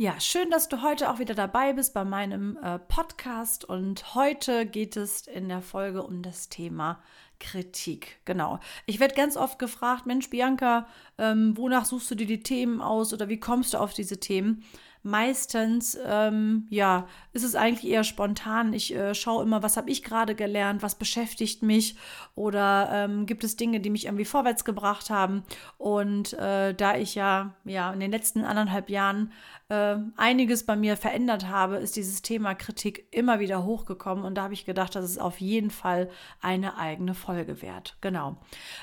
Ja, 0.00 0.18
schön, 0.18 0.48
dass 0.48 0.70
du 0.70 0.80
heute 0.80 1.10
auch 1.10 1.18
wieder 1.18 1.34
dabei 1.34 1.74
bist 1.74 1.92
bei 1.92 2.06
meinem 2.06 2.56
äh, 2.62 2.78
Podcast. 2.78 3.66
Und 3.66 4.14
heute 4.14 4.64
geht 4.64 4.96
es 4.96 5.26
in 5.26 5.50
der 5.50 5.60
Folge 5.60 6.02
um 6.02 6.22
das 6.22 6.48
Thema 6.48 7.02
Kritik. 7.38 8.18
Genau. 8.24 8.60
Ich 8.86 8.98
werde 8.98 9.14
ganz 9.14 9.36
oft 9.36 9.58
gefragt, 9.58 10.06
Mensch, 10.06 10.30
Bianca, 10.30 10.86
ähm, 11.18 11.54
wonach 11.54 11.84
suchst 11.84 12.10
du 12.10 12.14
dir 12.14 12.26
die 12.26 12.42
Themen 12.42 12.80
aus 12.80 13.12
oder 13.12 13.28
wie 13.28 13.40
kommst 13.40 13.74
du 13.74 13.78
auf 13.78 13.92
diese 13.92 14.18
Themen? 14.18 14.64
meistens, 15.02 15.98
ähm, 16.04 16.66
ja, 16.68 17.06
ist 17.32 17.44
es 17.44 17.54
eigentlich 17.54 17.90
eher 17.90 18.04
spontan. 18.04 18.72
Ich 18.72 18.94
äh, 18.94 19.14
schaue 19.14 19.42
immer, 19.42 19.62
was 19.62 19.76
habe 19.76 19.90
ich 19.90 20.02
gerade 20.02 20.34
gelernt, 20.34 20.82
was 20.82 20.94
beschäftigt 20.94 21.62
mich 21.62 21.96
oder 22.34 22.90
ähm, 22.92 23.26
gibt 23.26 23.44
es 23.44 23.56
Dinge, 23.56 23.80
die 23.80 23.90
mich 23.90 24.06
irgendwie 24.06 24.24
vorwärts 24.24 24.64
gebracht 24.64 25.08
haben. 25.08 25.42
Und 25.78 26.34
äh, 26.34 26.74
da 26.74 26.96
ich 26.96 27.14
ja, 27.14 27.54
ja 27.64 27.92
in 27.92 28.00
den 28.00 28.10
letzten 28.10 28.44
anderthalb 28.44 28.90
Jahren 28.90 29.32
äh, 29.70 29.96
einiges 30.16 30.66
bei 30.66 30.76
mir 30.76 30.96
verändert 30.96 31.48
habe, 31.48 31.76
ist 31.76 31.96
dieses 31.96 32.22
Thema 32.22 32.54
Kritik 32.54 33.06
immer 33.12 33.38
wieder 33.38 33.64
hochgekommen 33.64 34.24
und 34.24 34.34
da 34.34 34.42
habe 34.42 34.54
ich 34.54 34.64
gedacht, 34.64 34.94
das 34.94 35.04
ist 35.04 35.20
auf 35.20 35.40
jeden 35.40 35.70
Fall 35.70 36.10
eine 36.40 36.76
eigene 36.76 37.14
Folge 37.14 37.62
wert. 37.62 37.96
Genau. 38.00 38.36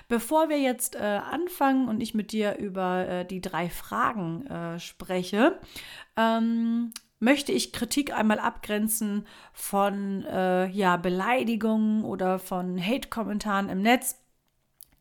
Bevor 0.08 0.50
wir 0.50 0.60
jetzt 0.60 0.96
äh, 0.96 1.00
anfangen 1.00 1.90
und 1.90 2.02
ich 2.02 2.14
mit 2.14 2.32
dir 2.32 2.58
über 2.58 3.08
äh, 3.08 3.26
die 3.26 3.42
drei 3.42 3.70
Fragen 3.70 4.48
äh, 4.48 4.80
spreche, 4.80 5.60
ähm, 6.16 6.94
möchte 7.20 7.52
ich 7.52 7.74
Kritik 7.74 8.14
einmal 8.14 8.40
abgrenzen 8.40 9.28
von 9.52 10.24
äh, 10.26 10.68
ja, 10.70 10.98
Beleidigungen 10.98 12.06
oder 12.06 12.40
von 12.40 12.82
Hate-Kommentaren 12.82 13.70
im 13.70 13.82
Netz 13.82 14.16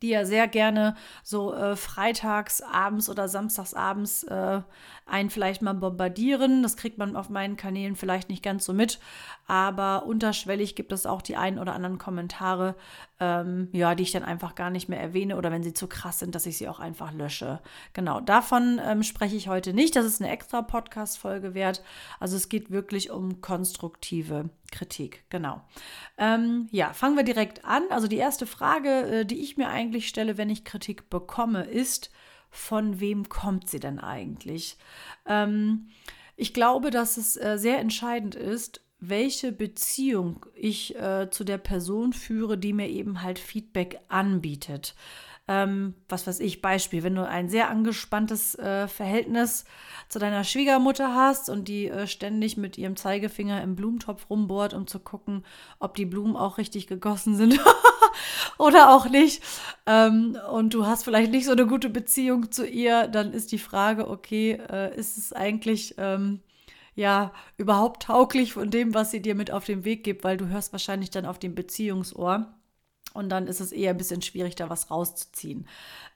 die 0.02 0.08
ja 0.08 0.24
sehr 0.24 0.48
gerne 0.48 0.94
so 1.22 1.54
äh, 1.54 1.76
freitags 1.76 2.60
abends 2.60 3.08
oder 3.08 3.28
samstags 3.28 3.74
abends 3.74 4.24
äh, 4.24 4.60
einen 5.06 5.30
vielleicht 5.30 5.62
mal 5.62 5.72
bombardieren. 5.72 6.62
Das 6.62 6.76
kriegt 6.76 6.98
man 6.98 7.14
auf 7.16 7.30
meinen 7.30 7.56
Kanälen 7.56 7.94
vielleicht 7.94 8.28
nicht 8.28 8.42
ganz 8.42 8.64
so 8.64 8.72
mit, 8.72 8.98
aber 9.46 10.04
unterschwellig 10.04 10.74
gibt 10.74 10.92
es 10.92 11.06
auch 11.06 11.22
die 11.22 11.36
ein 11.36 11.58
oder 11.58 11.74
anderen 11.74 11.98
Kommentare, 11.98 12.74
ähm, 13.20 13.68
ja, 13.72 13.94
die 13.94 14.02
ich 14.02 14.10
dann 14.10 14.24
einfach 14.24 14.56
gar 14.56 14.70
nicht 14.70 14.88
mehr 14.88 15.00
erwähne 15.00 15.36
oder 15.36 15.52
wenn 15.52 15.62
sie 15.62 15.72
zu 15.72 15.86
krass 15.86 16.18
sind, 16.18 16.34
dass 16.34 16.46
ich 16.46 16.58
sie 16.58 16.68
auch 16.68 16.80
einfach 16.80 17.12
lösche. 17.12 17.60
Genau, 17.92 18.20
davon 18.20 18.80
ähm, 18.84 19.04
spreche 19.04 19.36
ich 19.36 19.48
heute 19.48 19.72
nicht. 19.72 19.94
Das 19.94 20.04
ist 20.04 20.20
eine 20.20 20.30
extra 20.30 20.62
Podcast-Folge 20.62 21.54
wert. 21.54 21.82
Also 22.18 22.36
es 22.36 22.48
geht 22.48 22.72
wirklich 22.72 23.10
um 23.10 23.40
konstruktive 23.40 24.50
Kritik. 24.72 25.24
Genau. 25.30 25.60
Ähm, 26.18 26.68
ja, 26.72 26.92
fangen 26.92 27.16
wir 27.16 27.22
direkt 27.22 27.64
an. 27.64 27.84
Also 27.90 28.08
die 28.08 28.16
erste 28.16 28.46
Frage, 28.46 29.20
äh, 29.20 29.24
die 29.24 29.40
ich 29.40 29.56
mir 29.56 29.68
eigentlich 29.68 30.08
stelle, 30.08 30.36
wenn 30.36 30.50
ich 30.50 30.64
Kritik 30.64 31.08
bekomme, 31.08 31.62
ist, 31.64 32.10
von 32.50 33.00
wem 33.00 33.28
kommt 33.28 33.68
sie 33.68 33.80
denn 33.80 33.98
eigentlich? 33.98 34.76
Ähm, 35.26 35.88
ich 36.36 36.52
glaube, 36.52 36.90
dass 36.90 37.16
es 37.16 37.36
äh, 37.36 37.56
sehr 37.58 37.78
entscheidend 37.78 38.34
ist, 38.34 38.82
welche 38.98 39.52
Beziehung 39.52 40.46
ich 40.54 40.96
äh, 40.96 41.28
zu 41.30 41.44
der 41.44 41.58
Person 41.58 42.12
führe, 42.12 42.56
die 42.58 42.72
mir 42.72 42.88
eben 42.88 43.22
halt 43.22 43.38
Feedback 43.38 44.00
anbietet. 44.08 44.94
Ähm, 45.48 45.94
was 46.08 46.26
weiß 46.26 46.40
ich, 46.40 46.60
Beispiel, 46.60 47.04
wenn 47.04 47.14
du 47.14 47.26
ein 47.26 47.48
sehr 47.48 47.70
angespanntes 47.70 48.56
äh, 48.56 48.88
Verhältnis 48.88 49.64
zu 50.08 50.18
deiner 50.18 50.42
Schwiegermutter 50.42 51.14
hast 51.14 51.48
und 51.48 51.68
die 51.68 51.86
äh, 51.86 52.08
ständig 52.08 52.56
mit 52.56 52.76
ihrem 52.76 52.96
Zeigefinger 52.96 53.62
im 53.62 53.76
Blumentopf 53.76 54.28
rumbohrt, 54.28 54.74
um 54.74 54.88
zu 54.88 54.98
gucken, 54.98 55.44
ob 55.78 55.94
die 55.94 56.06
Blumen 56.06 56.36
auch 56.36 56.58
richtig 56.58 56.88
gegossen 56.88 57.36
sind 57.36 57.60
oder 58.58 58.94
auch 58.94 59.08
nicht, 59.08 59.42
ähm, 59.86 60.36
und 60.50 60.74
du 60.74 60.86
hast 60.86 61.04
vielleicht 61.04 61.30
nicht 61.30 61.46
so 61.46 61.52
eine 61.52 61.66
gute 61.66 61.88
Beziehung 61.88 62.50
zu 62.50 62.66
ihr, 62.66 63.06
dann 63.06 63.32
ist 63.32 63.52
die 63.52 63.58
Frage, 63.58 64.08
okay, 64.08 64.58
äh, 64.70 64.96
ist 64.98 65.16
es 65.16 65.32
eigentlich 65.32 65.94
ähm, 65.98 66.40
ja 66.94 67.32
überhaupt 67.56 68.02
tauglich 68.04 68.54
von 68.54 68.70
dem, 68.70 68.94
was 68.94 69.12
sie 69.12 69.22
dir 69.22 69.34
mit 69.34 69.52
auf 69.52 69.64
den 69.64 69.84
Weg 69.84 70.02
gibt, 70.02 70.24
weil 70.24 70.36
du 70.36 70.48
hörst 70.48 70.72
wahrscheinlich 70.72 71.10
dann 71.10 71.26
auf 71.26 71.38
dem 71.38 71.54
Beziehungsohr. 71.54 72.52
Und 73.16 73.30
dann 73.30 73.46
ist 73.46 73.60
es 73.60 73.72
eher 73.72 73.90
ein 73.90 73.96
bisschen 73.96 74.22
schwierig, 74.22 74.54
da 74.54 74.70
was 74.70 74.90
rauszuziehen. 74.90 75.66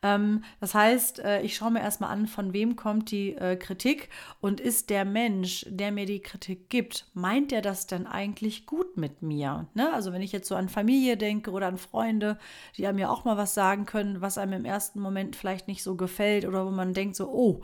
Ähm, 0.02 0.44
das 0.60 0.74
heißt, 0.74 1.18
äh, 1.20 1.42
ich 1.42 1.56
schaue 1.56 1.72
mir 1.72 1.80
erstmal 1.80 2.10
an, 2.10 2.26
von 2.26 2.52
wem 2.52 2.76
kommt 2.76 3.10
die 3.10 3.34
äh, 3.34 3.56
Kritik 3.56 4.08
und 4.40 4.60
ist 4.60 4.90
der 4.90 5.04
Mensch, 5.04 5.66
der 5.68 5.92
mir 5.92 6.06
die 6.06 6.20
Kritik 6.20 6.70
gibt, 6.70 7.06
meint 7.12 7.52
er 7.52 7.60
das 7.60 7.86
denn 7.86 8.06
eigentlich 8.06 8.66
gut 8.66 8.96
mit 8.96 9.22
mir? 9.22 9.66
Ne? 9.74 9.92
Also 9.92 10.12
wenn 10.12 10.22
ich 10.22 10.32
jetzt 10.32 10.48
so 10.48 10.54
an 10.54 10.68
Familie 10.68 11.16
denke 11.16 11.50
oder 11.50 11.66
an 11.66 11.78
Freunde, 11.78 12.38
die 12.76 12.86
einem 12.86 12.98
ja 12.98 13.10
auch 13.10 13.24
mal 13.24 13.36
was 13.36 13.54
sagen 13.54 13.84
können, 13.84 14.20
was 14.20 14.38
einem 14.38 14.52
im 14.54 14.64
ersten 14.64 15.00
Moment 15.00 15.36
vielleicht 15.36 15.68
nicht 15.68 15.82
so 15.82 15.96
gefällt 15.96 16.46
oder 16.46 16.66
wo 16.66 16.70
man 16.70 16.94
denkt 16.94 17.16
so, 17.16 17.28
oh, 17.28 17.62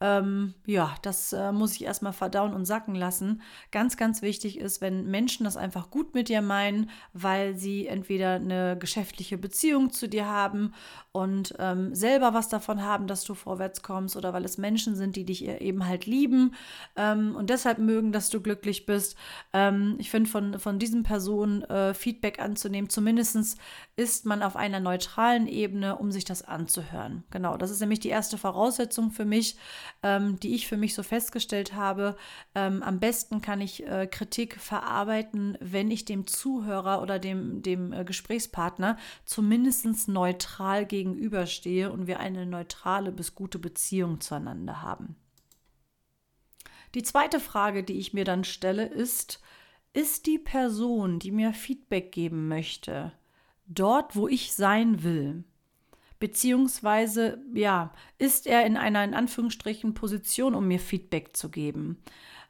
ähm, 0.00 0.54
ja, 0.64 0.94
das 1.02 1.32
äh, 1.32 1.50
muss 1.50 1.74
ich 1.74 1.84
erstmal 1.84 2.12
verdauen 2.12 2.54
und 2.54 2.64
sacken 2.64 2.94
lassen. 2.94 3.42
Ganz, 3.72 3.96
ganz 3.96 4.22
wichtig 4.22 4.58
ist, 4.58 4.80
wenn 4.80 5.10
Menschen 5.10 5.44
das 5.44 5.56
einfach 5.56 5.90
gut 5.90 6.14
mit 6.14 6.28
dir 6.28 6.40
meinen, 6.40 6.90
weil 7.12 7.56
sie 7.56 7.88
entweder 7.88 8.34
eine 8.34 8.76
geschäftliche 8.78 9.38
Beziehung 9.38 9.90
zu 9.90 10.08
dir 10.08 10.26
haben 10.26 10.72
und 11.10 11.54
ähm, 11.58 11.94
selber 11.96 12.32
was 12.32 12.48
davon 12.48 12.84
haben, 12.84 13.08
dass 13.08 13.24
du 13.24 13.34
vorwärts 13.34 13.82
kommst 13.82 14.16
oder 14.16 14.32
weil 14.32 14.44
es 14.44 14.56
Menschen 14.56 14.94
sind, 14.94 15.16
die 15.16 15.24
dich 15.24 15.46
eben 15.46 15.86
halt 15.86 16.06
lieben 16.06 16.54
ähm, 16.96 17.34
und 17.34 17.50
deshalb 17.50 17.78
mögen, 17.78 18.12
dass 18.12 18.30
du 18.30 18.40
glücklich 18.40 18.86
bist. 18.86 19.16
Ähm, 19.52 19.96
ich 19.98 20.10
finde, 20.10 20.30
von, 20.30 20.60
von 20.60 20.78
diesen 20.78 21.02
Personen 21.02 21.62
äh, 21.62 21.92
Feedback 21.92 22.38
anzunehmen, 22.38 22.88
zumindest 22.88 23.58
ist 23.96 24.26
man 24.26 24.42
auf 24.42 24.54
einer 24.54 24.78
neutralen 24.78 25.48
Ebene, 25.48 25.96
um 25.96 26.12
sich 26.12 26.24
das 26.24 26.42
anzuhören. 26.42 27.24
Genau, 27.30 27.56
das 27.56 27.70
ist 27.70 27.80
nämlich 27.80 28.00
die 28.00 28.08
erste 28.10 28.38
Voraussetzung 28.38 29.10
für 29.10 29.24
mich, 29.24 29.56
ähm, 30.02 30.38
die 30.40 30.54
ich 30.54 30.66
für 30.68 30.76
mich 30.76 30.94
so 30.94 31.02
festgestellt 31.02 31.74
habe. 31.74 32.16
Ähm, 32.54 32.82
am 32.82 33.00
besten 33.00 33.40
kann 33.40 33.60
ich 33.60 33.86
äh, 33.86 34.06
Kritik 34.06 34.60
verarbeiten, 34.60 35.56
wenn 35.60 35.90
ich 35.90 36.04
dem 36.04 36.26
Zuhörer 36.26 37.02
oder 37.02 37.18
dem, 37.18 37.62
dem 37.62 37.92
äh, 37.92 38.04
Gesprächspartner 38.04 38.96
zumindest 39.24 40.08
neutral 40.08 40.86
gegenüberstehe 40.86 41.90
und 41.90 42.06
wir 42.06 42.20
eine 42.20 42.46
neutrale 42.46 43.12
bis 43.12 43.34
gute 43.34 43.58
Beziehung 43.58 44.20
zueinander 44.20 44.82
haben. 44.82 45.16
Die 46.94 47.02
zweite 47.02 47.38
Frage, 47.40 47.84
die 47.84 47.98
ich 47.98 48.14
mir 48.14 48.24
dann 48.24 48.44
stelle, 48.44 48.86
ist, 48.86 49.40
ist 49.92 50.26
die 50.26 50.38
Person, 50.38 51.18
die 51.18 51.30
mir 51.30 51.52
Feedback 51.52 52.12
geben 52.12 52.48
möchte, 52.48 53.12
dort, 53.66 54.16
wo 54.16 54.28
ich 54.28 54.54
sein 54.54 55.02
will? 55.02 55.44
Beziehungsweise, 56.18 57.38
ja, 57.54 57.92
ist 58.18 58.46
er 58.46 58.66
in 58.66 58.76
einer, 58.76 59.04
in 59.04 59.14
Anführungsstrichen, 59.14 59.94
Position, 59.94 60.54
um 60.54 60.66
mir 60.66 60.80
Feedback 60.80 61.36
zu 61.36 61.48
geben? 61.48 62.02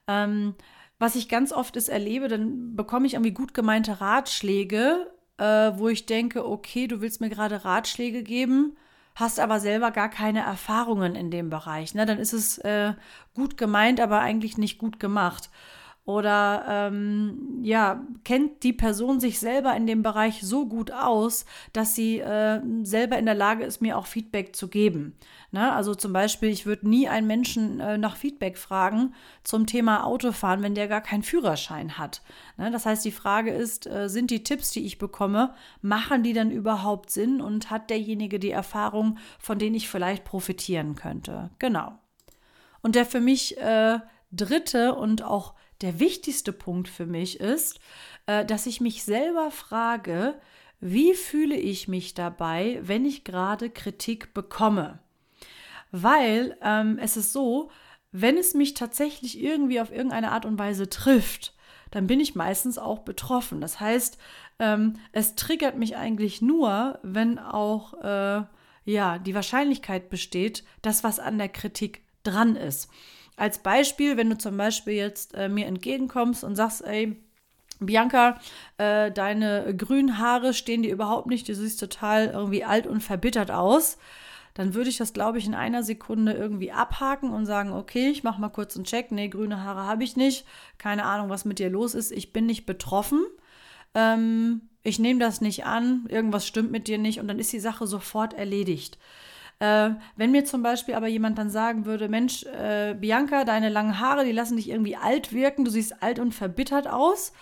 Ähm, 0.07 0.55
was 0.99 1.15
ich 1.15 1.29
ganz 1.29 1.53
oft 1.53 1.77
ist 1.77 1.89
erlebe, 1.89 2.29
dann 2.29 2.75
bekomme 2.75 3.07
ich 3.07 3.15
irgendwie 3.15 3.33
gut 3.33 3.55
gemeinte 3.55 4.01
Ratschläge, 4.01 5.11
äh, 5.37 5.73
wo 5.77 5.89
ich 5.89 6.07
denke, 6.07 6.47
okay, 6.47 6.87
du 6.89 7.01
willst 7.01 7.21
mir 7.21 7.29
gerade 7.29 7.65
Ratschläge 7.65 8.23
geben, 8.23 8.77
hast 9.15 9.39
aber 9.39 9.61
selber 9.61 9.91
gar 9.91 10.09
keine 10.09 10.41
Erfahrungen 10.41 11.15
in 11.15 11.31
dem 11.31 11.51
Bereich. 11.51 11.95
Ne? 11.95 12.07
Dann 12.07 12.19
ist 12.19 12.33
es 12.33 12.59
äh, 12.59 12.95
gut 13.35 13.57
gemeint, 13.57 14.01
aber 14.01 14.21
eigentlich 14.21 14.59
nicht 14.59 14.79
gut 14.79 14.99
gemacht. 14.99 15.51
Oder 16.09 16.65
ähm, 16.67 17.59
ja, 17.61 18.03
kennt 18.25 18.63
die 18.63 18.73
Person 18.73 19.21
sich 19.21 19.39
selber 19.39 19.77
in 19.77 19.87
dem 19.87 20.03
Bereich 20.03 20.41
so 20.41 20.65
gut 20.65 20.91
aus, 20.91 21.45
dass 21.75 21.95
sie 21.95 22.19
äh, 22.19 22.63
selber 22.83 23.19
in 23.19 23.27
der 23.27 23.35
Lage 23.35 23.65
ist, 23.65 23.83
mir 23.83 23.99
auch 23.99 24.07
Feedback 24.07 24.57
zu 24.57 24.69
geben. 24.69 25.19
Ne? 25.51 25.71
Also 25.71 25.95
zum 25.95 26.15
Beispiel, 26.15 26.49
ich 26.49 26.65
würde 26.65 26.89
nie 26.89 27.11
einen 27.11 27.27
Menschen 27.27 27.79
äh, 27.81 27.99
nach 27.99 28.17
Feedback 28.17 28.57
fragen 28.57 29.13
zum 29.45 29.67
Thema 29.67 30.07
Autofahren, 30.07 30.63
wenn 30.63 30.75
der 30.75 30.89
gar 30.89 31.03
keinen 31.03 31.23
Führerschein 31.23 31.99
hat. 31.99 32.23
Ne? 32.57 32.71
Das 32.71 32.87
heißt, 32.87 33.05
die 33.05 33.13
Frage 33.13 33.51
ist, 33.51 33.87
äh, 33.87 34.09
sind 34.09 34.31
die 34.31 34.43
Tipps, 34.43 34.71
die 34.71 34.87
ich 34.87 34.97
bekomme, 34.97 35.53
machen 35.83 36.23
die 36.23 36.33
dann 36.33 36.51
überhaupt 36.51 37.11
Sinn 37.11 37.43
und 37.43 37.71
hat 37.71 37.91
derjenige 37.91 38.39
die 38.39 38.51
Erfahrung, 38.51 39.19
von 39.39 39.59
denen 39.59 39.77
ich 39.77 39.91
vielleicht 39.91 40.25
profitieren 40.25 40.95
könnte? 40.95 41.51
Genau. 41.59 41.99
Und 42.81 42.95
der 42.95 43.05
für 43.05 43.21
mich 43.21 43.59
äh, 43.59 43.99
dritte 44.33 44.95
und 44.95 45.23
auch 45.23 45.53
der 45.81 46.01
wichtigste 46.01 46.53
Punkt 46.53 46.89
für 46.89 47.07
mich 47.07 47.41
ist, 47.41 47.81
äh, 48.27 48.45
dass 48.45 48.67
ich 48.67 48.81
mich 48.81 49.05
selber 49.05 49.51
frage, 49.51 50.41
wie 50.81 51.15
fühle 51.15 51.57
ich 51.57 51.89
mich 51.89 52.15
dabei, 52.15 52.81
wenn 52.83 53.05
ich 53.05 53.25
gerade 53.25 53.71
Kritik 53.71 54.33
bekomme? 54.35 55.01
Weil 55.91 56.57
ähm, 56.63 56.99
es 57.01 57.17
ist 57.17 57.33
so, 57.33 57.71
wenn 58.13 58.37
es 58.39 58.55
mich 58.55 58.75
tatsächlich 58.75 59.41
irgendwie 59.41 59.81
auf 59.81 59.91
irgendeine 59.91 60.33
Art 60.33 60.45
und 60.45 60.59
Weise 60.59 60.89
trifft, 60.89 61.55
dann 61.91 62.07
bin 62.07 62.21
ich 62.21 62.35
meistens 62.35 62.79
auch 62.79 63.01
betroffen. 63.01 63.61
Das 63.61 63.81
heißt, 63.81 64.19
ähm, 64.59 64.95
es 65.13 65.35
triggert 65.35 65.77
mich 65.77 65.97
eigentlich 65.97 66.43
nur, 66.43 66.99
wenn 67.03 67.39
auch 67.39 67.95
äh, 68.03 68.45
ja 68.85 69.19
die 69.19 69.35
Wahrscheinlichkeit 69.35 70.11
besteht, 70.11 70.65
dass 70.83 71.05
was 71.05 71.19
an 71.19 71.39
der 71.39 71.49
Kritik 71.49 72.03
dran 72.23 72.57
ist. 72.57 72.91
Als 73.39 73.59
Beispiel, 73.59 74.17
wenn 74.17 74.31
du 74.31 74.37
zum 74.37 74.57
Beispiel 74.57 74.95
jetzt 74.95 75.35
äh, 75.35 75.49
mir 75.49 75.67
entgegenkommst 75.67 76.43
und 76.43 76.57
sagst, 76.57 76.85
ey, 76.85 77.17
Bianca, 77.81 78.41
äh, 78.79 79.13
deine 79.13 79.75
grünen 79.77 80.19
Haare 80.19 80.53
stehen 80.53 80.83
dir 80.83 80.93
überhaupt 80.93 81.29
nicht, 81.29 81.49
du 81.49 81.55
siehst 81.55 81.79
total 81.79 82.27
irgendwie 82.27 82.65
alt 82.65 82.89
und 82.89 83.01
verbittert 83.01 83.53
aus, 83.53 83.99
dann 84.55 84.75
würde 84.75 84.91
ich 84.91 84.97
das, 84.97 85.13
glaube 85.13 85.39
ich, 85.39 85.47
in 85.47 85.55
einer 85.55 85.85
Sekunde 85.85 86.33
irgendwie 86.33 86.73
abhaken 86.73 87.31
und 87.31 87.47
sagen, 87.47 87.73
okay, 87.73 88.09
ich 88.09 88.25
mache 88.25 88.41
mal 88.41 88.49
kurz 88.49 88.75
einen 88.75 88.85
Check. 88.85 89.13
Nee, 89.13 89.29
grüne 89.29 89.63
Haare 89.63 89.87
habe 89.87 90.03
ich 90.03 90.17
nicht. 90.17 90.45
Keine 90.79 91.05
Ahnung, 91.05 91.29
was 91.29 91.45
mit 91.45 91.61
dir 91.61 91.71
los 91.71 91.95
ist. 91.95 92.11
Ich 92.11 92.33
bin 92.33 92.47
nicht 92.47 92.67
betroffen. 92.67 93.25
Ähm, 93.95 94.63
ich 94.83 94.99
nehme 94.99 95.21
das 95.21 95.41
nicht 95.41 95.65
an. 95.65 96.07
Irgendwas 96.09 96.45
stimmt 96.45 96.73
mit 96.73 96.89
dir 96.89 96.99
nicht. 96.99 97.21
Und 97.21 97.29
dann 97.29 97.39
ist 97.39 97.53
die 97.53 97.61
Sache 97.61 97.87
sofort 97.87 98.35
erledigt. 98.35 98.99
Äh, 99.61 99.91
wenn 100.17 100.31
mir 100.31 100.45
zum 100.45 100.63
Beispiel 100.63 100.95
aber 100.95 101.09
jemand 101.09 101.39
dann 101.39 101.51
sagen 101.51 101.85
würde, 101.85 102.09
Mensch, 102.09 102.45
äh, 102.45 102.95
Bianca, 102.95 103.45
deine 103.45 103.69
langen 103.69 103.99
Haare, 103.99 104.25
die 104.25 104.33
lassen 104.33 104.57
dich 104.57 104.71
irgendwie 104.71 104.97
alt 104.97 105.33
wirken, 105.33 105.65
du 105.65 105.71
siehst 105.71 106.03
alt 106.03 106.19
und 106.19 106.35
verbittert 106.35 106.89
aus. 106.89 107.33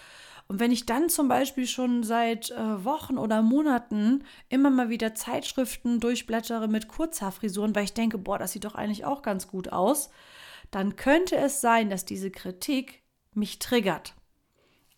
Und 0.48 0.60
wenn 0.60 0.70
ich 0.70 0.86
dann 0.86 1.08
zum 1.08 1.28
Beispiel 1.28 1.66
schon 1.66 2.04
seit 2.04 2.52
äh, 2.52 2.84
Wochen 2.84 3.18
oder 3.18 3.42
Monaten 3.42 4.24
immer 4.48 4.70
mal 4.70 4.88
wieder 4.88 5.14
Zeitschriften 5.14 5.98
durchblättere 6.00 6.68
mit 6.68 6.88
Kurzhaarfrisuren, 6.88 7.74
weil 7.74 7.84
ich 7.84 7.94
denke, 7.94 8.16
boah, 8.16 8.38
das 8.38 8.52
sieht 8.52 8.64
doch 8.64 8.76
eigentlich 8.76 9.04
auch 9.04 9.22
ganz 9.22 9.48
gut 9.48 9.72
aus, 9.72 10.10
dann 10.70 10.96
könnte 10.96 11.36
es 11.36 11.60
sein, 11.60 11.90
dass 11.90 12.04
diese 12.04 12.30
Kritik 12.30 13.02
mich 13.34 13.58
triggert. 13.58 14.14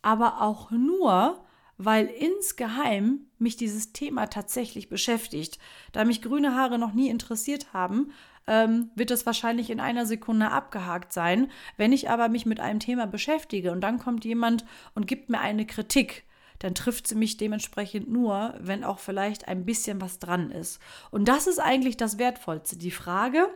Aber 0.02 0.42
auch 0.42 0.70
nur, 0.70 1.44
weil 1.78 2.06
insgeheim 2.06 3.20
mich 3.38 3.56
dieses 3.56 3.92
Thema 3.92 4.26
tatsächlich 4.26 4.88
beschäftigt. 4.88 5.58
Da 5.92 6.04
mich 6.04 6.20
grüne 6.20 6.54
Haare 6.54 6.78
noch 6.78 6.92
nie 6.92 7.08
interessiert 7.08 7.72
haben, 7.72 8.10
ähm, 8.48 8.90
wird 8.96 9.12
es 9.12 9.26
wahrscheinlich 9.26 9.70
in 9.70 9.78
einer 9.78 10.04
Sekunde 10.04 10.50
abgehakt 10.50 11.12
sein. 11.12 11.50
Wenn 11.76 11.92
ich 11.92 12.10
aber 12.10 12.28
mich 12.28 12.46
mit 12.46 12.58
einem 12.60 12.80
Thema 12.80 13.06
beschäftige 13.06 13.70
und 13.70 13.80
dann 13.80 13.98
kommt 13.98 14.24
jemand 14.24 14.64
und 14.94 15.06
gibt 15.06 15.30
mir 15.30 15.40
eine 15.40 15.66
Kritik, 15.66 16.24
dann 16.58 16.74
trifft 16.74 17.06
sie 17.06 17.14
mich 17.14 17.36
dementsprechend 17.36 18.10
nur, 18.10 18.54
wenn 18.58 18.82
auch 18.82 18.98
vielleicht 18.98 19.46
ein 19.46 19.64
bisschen 19.64 20.00
was 20.00 20.18
dran 20.18 20.50
ist. 20.50 20.80
Und 21.12 21.28
das 21.28 21.46
ist 21.46 21.60
eigentlich 21.60 21.96
das 21.96 22.18
Wertvollste. 22.18 22.76
Die 22.76 22.90
Frage, 22.90 23.46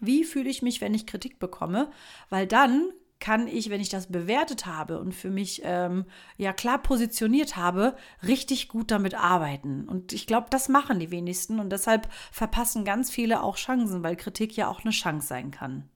wie 0.00 0.24
fühle 0.24 0.50
ich 0.50 0.60
mich, 0.60 0.82
wenn 0.82 0.92
ich 0.92 1.06
Kritik 1.06 1.38
bekomme? 1.38 1.90
Weil 2.28 2.46
dann 2.46 2.90
kann 3.18 3.48
ich, 3.48 3.70
wenn 3.70 3.80
ich 3.80 3.88
das 3.88 4.08
bewertet 4.08 4.66
habe 4.66 4.98
und 4.98 5.14
für 5.14 5.30
mich 5.30 5.62
ähm, 5.64 6.04
ja 6.36 6.52
klar 6.52 6.82
positioniert 6.82 7.56
habe, 7.56 7.96
richtig 8.26 8.68
gut 8.68 8.90
damit 8.90 9.14
arbeiten. 9.14 9.88
Und 9.88 10.12
ich 10.12 10.26
glaube, 10.26 10.48
das 10.50 10.68
machen 10.68 11.00
die 11.00 11.10
wenigsten 11.10 11.58
und 11.58 11.70
deshalb 11.70 12.08
verpassen 12.30 12.84
ganz 12.84 13.10
viele 13.10 13.42
auch 13.42 13.56
Chancen, 13.56 14.02
weil 14.02 14.16
Kritik 14.16 14.56
ja 14.56 14.68
auch 14.68 14.84
eine 14.84 14.92
Chance 14.92 15.26
sein 15.26 15.50
kann. 15.50 15.88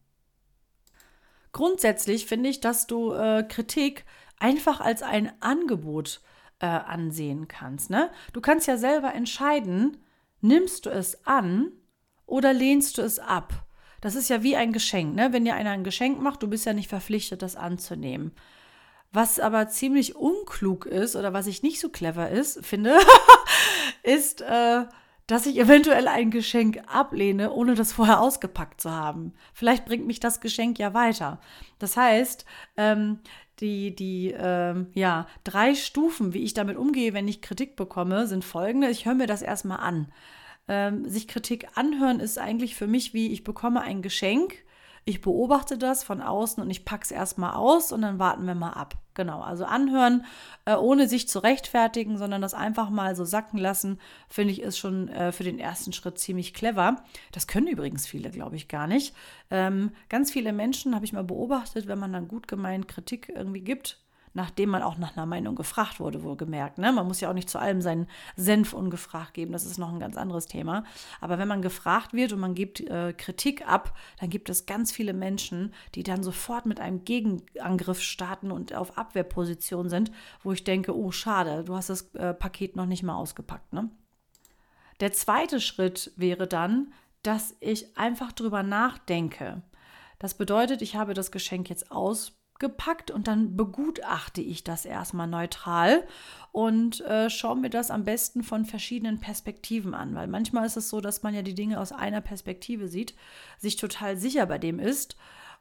Grundsätzlich 1.53 2.27
finde 2.27 2.49
ich, 2.49 2.61
dass 2.61 2.87
du 2.87 3.13
äh, 3.13 3.43
Kritik 3.43 4.05
einfach 4.39 4.81
als 4.81 5.03
ein 5.03 5.33
Angebot 5.41 6.23
äh, 6.61 6.67
ansehen 6.67 7.49
kannst. 7.49 7.91
Ne? 7.91 8.11
Du 8.33 8.41
kannst 8.41 8.67
ja 8.67 8.77
selber 8.77 9.15
entscheiden, 9.15 9.99
nimmst 10.41 10.87
du 10.87 10.91
es 10.91 11.27
an 11.27 11.73
oder 12.27 12.53
lehnst 12.53 12.99
du 12.99 13.03
es 13.03 13.19
ab. 13.19 13.67
Das 14.01 14.15
ist 14.15 14.31
ja 14.31 14.43
wie 14.43 14.57
ein 14.57 14.73
Geschenk, 14.73 15.15
ne? 15.15 15.33
Wenn 15.33 15.45
dir 15.45 15.55
einer 15.55 15.71
ein 15.71 15.85
Geschenk 15.85 16.21
macht, 16.21 16.43
du 16.43 16.49
bist 16.49 16.67
ja 16.67 16.73
nicht 16.73 16.89
verpflichtet, 16.89 17.43
das 17.43 17.57
anzunehmen. 17.57 18.33
Was 19.13 19.41
aber 19.41 19.69
ziemlich 19.69 20.17
unklug 20.17 20.87
ist 20.87 21.17
oder 21.17 21.33
was 21.33 21.47
ich 21.47 21.63
nicht 21.63 21.81
so 21.81 21.89
clever 21.89 22.31
ist, 22.31 22.65
finde, 22.65 22.97
ist, 24.03 24.41
äh, 24.41 24.85
dass 25.27 25.47
ich 25.47 25.59
eventuell 25.59 26.09
ein 26.09 26.31
Geschenk 26.31 26.83
ablehne, 26.87 27.53
ohne 27.53 27.75
das 27.75 27.93
vorher 27.93 28.21
ausgepackt 28.21 28.81
zu 28.81 28.91
haben. 28.91 29.35
Vielleicht 29.53 29.85
bringt 29.85 30.07
mich 30.07 30.21
das 30.21 30.41
Geschenk 30.41 30.79
ja 30.79 30.95
weiter. 30.95 31.41
Das 31.79 31.97
heißt, 31.97 32.45
ähm, 32.77 33.19
die, 33.61 33.95
die 33.95 34.35
ähm, 34.37 34.89
ja, 34.95 35.27
drei 35.45 35.75
Stufen, 35.75 36.33
wie 36.33 36.43
ich 36.43 36.55
damit 36.55 36.77
umgehe, 36.77 37.13
wenn 37.13 37.29
ich 37.29 37.43
Kritik 37.43 37.77
bekomme, 37.77 38.27
sind 38.27 38.45
folgende. 38.45 38.89
Ich 38.89 39.07
höre 39.07 39.15
mir 39.15 39.27
das 39.27 39.43
erstmal 39.43 39.81
an 39.81 40.11
ähm, 40.71 41.09
sich 41.09 41.27
Kritik 41.27 41.67
anhören 41.75 42.21
ist 42.21 42.39
eigentlich 42.39 42.77
für 42.77 42.87
mich 42.87 43.13
wie, 43.13 43.33
ich 43.33 43.43
bekomme 43.43 43.81
ein 43.81 44.03
Geschenk, 44.03 44.55
ich 45.05 45.21
beobachte 45.21 45.77
das 45.77 46.05
von 46.05 46.21
außen 46.21 46.63
und 46.63 46.71
ich 46.71 46.85
packe 46.85 47.03
es 47.03 47.11
erstmal 47.11 47.55
aus 47.55 47.91
und 47.91 48.03
dann 48.03 48.21
warten 48.21 48.47
wir 48.47 48.55
mal 48.55 48.75
ab. 48.75 48.95
Genau, 49.15 49.41
also 49.41 49.65
anhören, 49.65 50.25
äh, 50.67 50.77
ohne 50.77 51.09
sich 51.09 51.29
zu 51.29 51.41
rechtfertigen, 51.41 52.19
sondern 52.19 52.41
das 52.41 52.55
einfach 52.55 52.89
mal 52.89 53.17
so 53.17 53.25
sacken 53.25 53.59
lassen, 53.59 53.99
finde 54.29 54.53
ich, 54.53 54.63
ist 54.63 54.79
schon 54.79 55.09
äh, 55.09 55.33
für 55.33 55.43
den 55.43 55.59
ersten 55.59 55.93
Schritt 55.93 56.19
ziemlich 56.19 56.55
clever. 56.55 57.03
Das 57.33 57.49
können 57.49 57.67
übrigens 57.67 58.07
viele, 58.07 58.31
glaube 58.31 58.55
ich, 58.55 58.69
gar 58.69 58.87
nicht. 58.87 59.13
Ähm, 59.51 59.91
ganz 60.09 60.31
viele 60.31 60.53
Menschen 60.53 60.95
habe 60.95 61.05
ich 61.05 61.13
mal 61.13 61.25
beobachtet, 61.25 61.89
wenn 61.89 61.99
man 61.99 62.13
dann 62.13 62.29
gut 62.29 62.47
gemeint 62.47 62.87
Kritik 62.87 63.29
irgendwie 63.35 63.63
gibt, 63.63 63.99
nachdem 64.33 64.71
man 64.71 64.83
auch 64.83 64.99
nach 64.99 65.17
einer 65.17 65.27
Meinung 65.27 65.55
gefragt 65.55 66.01
wurde, 66.01 66.23
wohlgemerkt. 66.23 66.79
Ne? 66.79 66.93
Man 66.93 67.07
muss 67.07 67.21
ja 67.21 67.31
auch 67.31 67.35
nicht 67.35 67.51
zu 67.51 67.59
allem 67.59 67.81
seinen 67.81 68.07
Senf 68.37 68.73
ungefragt 68.73 69.35
geben, 69.35 69.53
das 69.53 69.65
ist 69.65 69.79
noch 69.79 69.93
ein 69.93 70.01
ganz 70.01 70.17
anderes 70.17 70.47
Thema. 70.47 70.85
Aber 71.21 71.39
wenn 71.39 71.49
man 71.49 71.63
gefragt 71.63 72.13
wird 72.13 72.33
und 72.33 72.41
man 72.41 72.55
gibt 72.55 72.81
äh, 72.81 73.13
Kritik 73.13 73.67
ab, 73.67 73.97
dann 74.19 74.31
gibt 74.31 74.49
es 74.49 74.67
ganz 74.67 74.93
viele 74.93 75.13
Menschen, 75.13 75.75
die 75.95 76.03
dann 76.03 76.23
sofort 76.23 76.67
mit 76.67 76.81
einem 76.81 77.05
Gegenangriff 77.05 78.01
starten 78.01 78.51
und 78.51 78.75
auf 78.75 78.97
Abwehrposition 78.97 79.89
sind, 79.89 80.13
wo 80.43 80.53
ich 80.53 80.65
denke, 80.65 80.97
oh 80.97 81.11
schade, 81.11 81.65
du 81.65 81.75
hast 81.75 81.91
das 81.91 82.15
äh, 82.15 82.35
Paket 82.35 82.77
noch 82.77 82.87
nicht 82.87 83.03
mal 83.03 83.17
ausgepackt. 83.17 83.73
Ne? 83.73 83.91
Der 85.01 85.13
zweite 85.13 85.61
Schritt 85.61 86.13
wäre 86.17 86.47
dann, 86.47 86.93
dass 87.23 87.57
ich 87.61 87.97
einfach 87.97 88.33
drüber 88.33 88.63
nachdenke. 88.63 89.63
Das 90.19 90.35
bedeutet, 90.35 90.83
ich 90.83 90.97
habe 90.97 91.15
das 91.15 91.33
Geschenk 91.33 91.71
jetzt 91.71 91.91
aus 91.91 92.40
gepackt 92.61 93.11
und 93.11 93.27
dann 93.27 93.57
begutachte 93.57 94.41
ich 94.41 94.63
das 94.63 94.85
erstmal 94.85 95.27
neutral 95.27 96.07
und 96.53 97.01
äh, 97.01 97.29
schaue 97.29 97.57
mir 97.57 97.71
das 97.71 97.91
am 97.91 98.05
besten 98.05 98.45
von 98.45 98.65
verschiedenen 98.65 99.19
Perspektiven 99.19 99.95
an, 99.95 100.15
weil 100.15 100.29
manchmal 100.29 100.67
ist 100.67 100.77
es 100.77 100.89
so, 100.89 101.01
dass 101.01 101.25
man 101.25 101.35
ja 101.35 101.43
die 101.43 101.55
Dinge 101.55 101.81
aus 101.81 101.91
einer 101.91 102.21
Perspektive 102.21 102.87
sieht, 102.87 103.15
sich 103.59 103.77
total 103.77 104.17
sicher 104.17 104.47
bei 104.47 104.59
dem 104.59 104.79
ist 104.79 105.17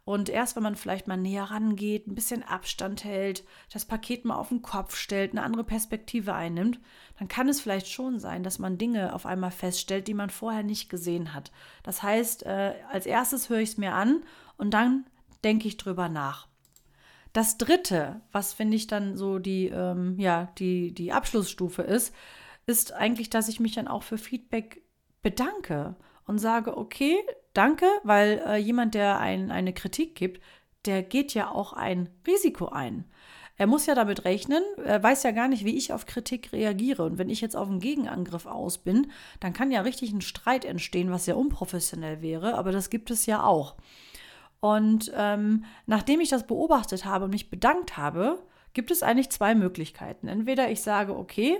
und 0.09 0.27
erst 0.27 0.55
wenn 0.55 0.63
man 0.63 0.75
vielleicht 0.75 1.07
mal 1.07 1.17
näher 1.17 1.43
rangeht, 1.43 2.07
ein 2.07 2.15
bisschen 2.15 2.41
Abstand 2.41 3.03
hält, 3.03 3.43
das 3.71 3.85
Paket 3.85 4.25
mal 4.25 4.37
auf 4.37 4.49
den 4.49 4.63
Kopf 4.63 4.95
stellt, 4.95 5.31
eine 5.31 5.43
andere 5.43 5.63
Perspektive 5.63 6.33
einnimmt, 6.33 6.79
dann 7.19 7.27
kann 7.27 7.47
es 7.47 7.61
vielleicht 7.61 7.87
schon 7.87 8.19
sein, 8.19 8.41
dass 8.41 8.57
man 8.57 8.77
Dinge 8.77 9.13
auf 9.13 9.25
einmal 9.25 9.51
feststellt, 9.51 10.07
die 10.07 10.13
man 10.15 10.31
vorher 10.31 10.63
nicht 10.63 10.89
gesehen 10.89 11.33
hat. 11.33 11.51
Das 11.83 12.01
heißt, 12.01 12.43
äh, 12.45 12.73
als 12.91 13.05
erstes 13.05 13.49
höre 13.49 13.59
ich 13.59 13.69
es 13.69 13.77
mir 13.77 13.93
an 13.93 14.23
und 14.57 14.73
dann 14.73 15.05
denke 15.43 15.67
ich 15.67 15.77
drüber 15.77 16.09
nach. 16.09 16.48
Das 17.33 17.57
dritte, 17.57 18.21
was 18.31 18.53
finde 18.53 18.75
ich 18.75 18.87
dann 18.87 19.15
so 19.15 19.39
die, 19.39 19.67
ähm, 19.67 20.19
ja, 20.19 20.51
die, 20.57 20.93
die 20.93 21.11
Abschlussstufe 21.11 21.83
ist, 21.83 22.13
ist 22.65 22.93
eigentlich, 22.93 23.29
dass 23.29 23.47
ich 23.47 23.59
mich 23.59 23.73
dann 23.73 23.87
auch 23.87 24.03
für 24.03 24.17
Feedback 24.17 24.81
bedanke 25.21 25.95
und 26.25 26.39
sage, 26.39 26.77
okay, 26.77 27.17
danke, 27.53 27.85
weil 28.03 28.41
äh, 28.47 28.57
jemand, 28.57 28.93
der 28.95 29.19
ein, 29.19 29.51
eine 29.51 29.73
Kritik 29.73 30.15
gibt, 30.15 30.41
der 30.85 31.03
geht 31.03 31.33
ja 31.33 31.51
auch 31.51 31.73
ein 31.73 32.09
Risiko 32.25 32.67
ein. 32.67 33.05
Er 33.57 33.67
muss 33.67 33.87
ja 33.87 33.93
damit 33.93 34.23
rechnen, 34.23 34.63
er 34.85 35.03
weiß 35.03 35.23
ja 35.23 35.31
gar 35.31 35.49
nicht, 35.49 35.65
wie 35.65 35.75
ich 35.75 35.91
auf 35.91 36.05
Kritik 36.05 36.53
reagiere. 36.53 37.03
Und 37.03 37.17
wenn 37.17 37.29
ich 37.29 37.41
jetzt 37.41 37.57
auf 37.57 37.67
einen 37.67 37.81
Gegenangriff 37.81 38.45
aus 38.45 38.77
bin, 38.77 39.11
dann 39.41 39.51
kann 39.51 39.69
ja 39.69 39.81
richtig 39.81 40.13
ein 40.13 40.21
Streit 40.21 40.63
entstehen, 40.63 41.11
was 41.11 41.25
ja 41.25 41.35
unprofessionell 41.35 42.21
wäre, 42.21 42.57
aber 42.57 42.71
das 42.71 42.89
gibt 42.89 43.11
es 43.11 43.25
ja 43.25 43.43
auch. 43.43 43.75
Und 44.59 45.11
ähm, 45.15 45.63
nachdem 45.85 46.19
ich 46.19 46.29
das 46.29 46.45
beobachtet 46.45 47.05
habe 47.05 47.25
und 47.25 47.31
mich 47.31 47.49
bedankt 47.49 47.97
habe, 47.97 48.43
gibt 48.73 48.91
es 48.91 49.03
eigentlich 49.03 49.29
zwei 49.29 49.55
Möglichkeiten. 49.55 50.27
Entweder 50.27 50.69
ich 50.69 50.81
sage, 50.81 51.15
okay, 51.17 51.57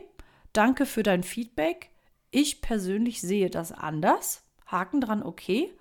danke 0.54 0.86
für 0.86 1.04
dein 1.04 1.24
Feedback, 1.24 1.92
ich 2.32 2.62
persönlich 2.62 3.22
sehe 3.22 3.50
das 3.50 3.72
anders, 3.72 4.44
Haken 4.66 5.02
dran, 5.02 5.24
okay. 5.24 5.74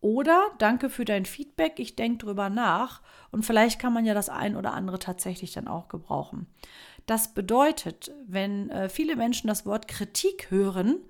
Oder 0.00 0.46
danke 0.58 0.90
für 0.90 1.04
dein 1.04 1.24
Feedback, 1.24 1.80
ich 1.80 1.96
denke 1.96 2.24
drüber 2.24 2.50
nach 2.50 3.02
und 3.32 3.44
vielleicht 3.44 3.80
kann 3.80 3.92
man 3.92 4.04
ja 4.04 4.14
das 4.14 4.28
ein 4.28 4.54
oder 4.54 4.72
andere 4.72 5.00
tatsächlich 5.00 5.52
dann 5.52 5.66
auch 5.66 5.88
gebrauchen. 5.88 6.46
Das 7.06 7.34
bedeutet, 7.34 8.12
wenn 8.26 8.70
äh, 8.70 8.88
viele 8.88 9.16
Menschen 9.16 9.48
das 9.48 9.66
Wort 9.66 9.88
Kritik 9.88 10.50
hören, 10.50 11.00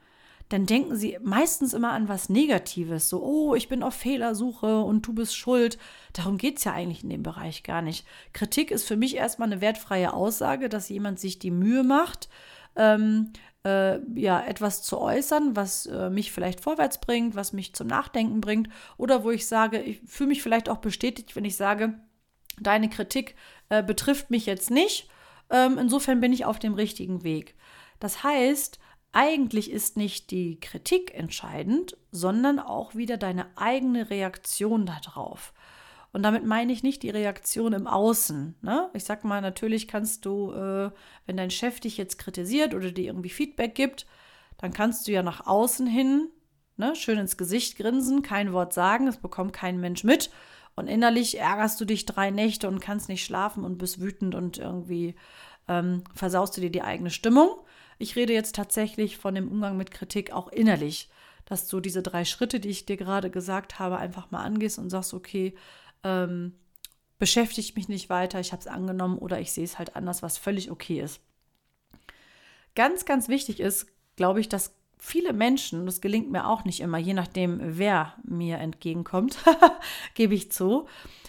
dann 0.49 0.65
denken 0.65 0.97
sie 0.97 1.19
meistens 1.23 1.75
immer 1.75 1.93
an 1.93 2.09
was 2.09 2.29
Negatives. 2.29 3.09
So, 3.09 3.23
oh, 3.23 3.55
ich 3.55 3.69
bin 3.69 3.83
auf 3.83 3.95
Fehlersuche 3.95 4.81
und 4.81 5.07
du 5.07 5.13
bist 5.13 5.37
schuld. 5.37 5.79
Darum 6.15 6.39
geht 6.39 6.59
es 6.59 6.65
ja 6.65 6.73
eigentlich 6.73 7.03
in 7.03 7.11
dem 7.11 7.23
Bereich 7.23 7.63
gar 7.63 7.83
nicht. 7.83 8.07
Kritik 8.33 8.71
ist 8.71 8.89
für 8.89 8.97
mich 8.97 9.17
erstmal 9.17 9.53
eine 9.53 9.61
wertfreie 9.61 10.13
Aussage, 10.13 10.69
dass 10.69 10.89
jemand 10.89 11.21
sich 11.21 11.39
die 11.39 11.51
Mühe 11.51 11.85
macht, 11.85 12.31
ähm, 12.77 13.33
äh, 13.65 13.99
ja, 14.19 14.41
etwas 14.41 14.83
zu 14.83 14.99
äußern, 14.99 15.55
was 15.55 15.85
äh, 15.87 16.09
mich 16.09 16.33
vielleicht 16.33 16.61
vorwärts 16.61 16.99
bringt, 16.99 17.35
was 17.35 17.53
mich 17.53 17.75
zum 17.75 17.87
Nachdenken 17.87 18.41
bringt. 18.41 18.71
Oder 18.97 19.25
wo 19.25 19.31
ich 19.31 19.47
sage, 19.47 19.83
ich 19.83 20.01
fühle 20.07 20.29
mich 20.29 20.43
vielleicht 20.43 20.71
auch 20.71 20.79
bestätigt, 20.79 21.37
wenn 21.37 21.45
ich 21.45 21.57
sage, 21.57 22.01
deine 22.59 22.89
Kritik 22.89 23.35
äh, 23.69 23.83
betrifft 23.83 24.31
mich 24.31 24.47
jetzt 24.47 24.71
nicht. 24.71 25.11
Ähm, 25.51 25.77
insofern 25.79 26.21
bin 26.21 26.33
ich 26.33 26.47
auf 26.47 26.59
dem 26.59 26.75
richtigen 26.75 27.23
Weg. 27.23 27.55
Das 28.01 28.23
heißt, 28.23 28.79
eigentlich 29.13 29.71
ist 29.71 29.97
nicht 29.97 30.31
die 30.31 30.61
Kritik 30.61 31.15
entscheidend, 31.15 31.97
sondern 32.11 32.59
auch 32.59 32.95
wieder 32.95 33.17
deine 33.17 33.47
eigene 33.57 34.11
Reaktion 34.11 34.87
darauf. 34.87 35.53
Und 36.13 36.23
damit 36.23 36.45
meine 36.45 36.73
ich 36.73 36.83
nicht 36.83 37.03
die 37.03 37.11
Reaktion 37.11 37.73
im 37.73 37.87
Außen. 37.87 38.57
Ne? 38.63 38.91
Ich 38.95 39.05
sag 39.05 39.25
mal, 39.25 39.41
natürlich 39.41 39.89
kannst 39.89 40.25
du, 40.25 40.53
äh, 40.53 40.91
wenn 41.27 41.37
dein 41.37 41.51
Chef 41.51 41.81
dich 41.81 41.97
jetzt 41.97 42.19
kritisiert 42.19 42.75
oder 42.75 42.91
dir 42.91 43.07
irgendwie 43.07 43.29
Feedback 43.29 43.75
gibt, 43.75 44.07
dann 44.57 44.73
kannst 44.73 45.07
du 45.07 45.13
ja 45.13 45.23
nach 45.23 45.47
außen 45.47 45.87
hin 45.87 46.29
ne, 46.79 46.97
schön 46.97 47.19
ins 47.19 47.37
Gesicht 47.37 47.77
grinsen, 47.77 48.23
kein 48.23 48.53
Wort 48.53 48.73
sagen, 48.73 49.07
es 49.09 49.19
bekommt 49.19 49.53
kein 49.53 49.79
Mensch 49.79 50.05
mit. 50.05 50.31
Und 50.77 50.87
innerlich 50.87 51.39
ärgerst 51.39 51.81
du 51.81 51.85
dich 51.85 52.07
drei 52.07 52.31
Nächte 52.31 52.69
und 52.69 52.81
kannst 52.81 53.09
nicht 53.09 53.25
schlafen 53.25 53.65
und 53.65 53.79
bist 53.79 54.01
wütend 54.01 54.37
und 54.37 54.59
irgendwie 54.59 55.17
ähm, 55.67 56.05
versaust 56.15 56.57
du 56.57 56.61
dir 56.61 56.71
die 56.71 56.83
eigene 56.83 57.11
Stimmung. 57.11 57.51
Ich 57.99 58.17
rede 58.17 58.33
jetzt 58.33 58.55
tatsächlich 58.55 59.19
von 59.19 59.35
dem 59.35 59.49
Umgang 59.49 59.77
mit 59.77 59.91
Kritik 59.91 60.33
auch 60.33 60.49
innerlich, 60.49 61.11
dass 61.45 61.67
du 61.67 61.81
diese 61.81 62.03
drei 62.03 62.25
Schritte, 62.25 62.61
die 62.61 62.69
ich 62.69 62.87
dir 62.87 62.97
gerade 62.97 63.31
gesagt 63.31 63.79
habe, 63.79 63.99
einfach 63.99 64.31
mal 64.31 64.43
angehst 64.43 64.79
und 64.79 64.91
sagst, 64.91 65.15
okay, 65.15 65.55
ähm, 66.05 66.55
beschäftigt 67.19 67.75
mich 67.77 67.89
nicht 67.89 68.09
weiter, 68.11 68.39
ich 68.39 68.53
habe 68.53 68.61
es 68.61 68.67
angenommen 68.67 69.19
oder 69.19 69.41
ich 69.41 69.53
sehe 69.53 69.65
es 69.65 69.79
halt 69.79 69.97
anders, 69.97 70.23
was 70.23 70.39
völlig 70.39 70.71
okay 70.71 71.01
ist. 71.01 71.21
Ganz, 72.75 73.05
ganz 73.05 73.29
wichtig 73.29 73.61
ist, 73.61 73.87
glaube 74.17 74.41
ich, 74.41 74.49
dass 74.49 74.75
viele 74.99 75.33
Menschen, 75.33 75.87
das 75.87 76.01
gelingt 76.01 76.31
mir 76.31 76.47
auch 76.47 76.65
nicht 76.65 76.81
immer, 76.81 76.99
je 76.99 77.15
nachdem, 77.15 77.59
wer 77.61 78.15
mir 78.23 78.59
entgegenkommt, 78.59 79.39
gebe 80.15 80.35
ich 80.35 80.53
zu, 80.53 80.87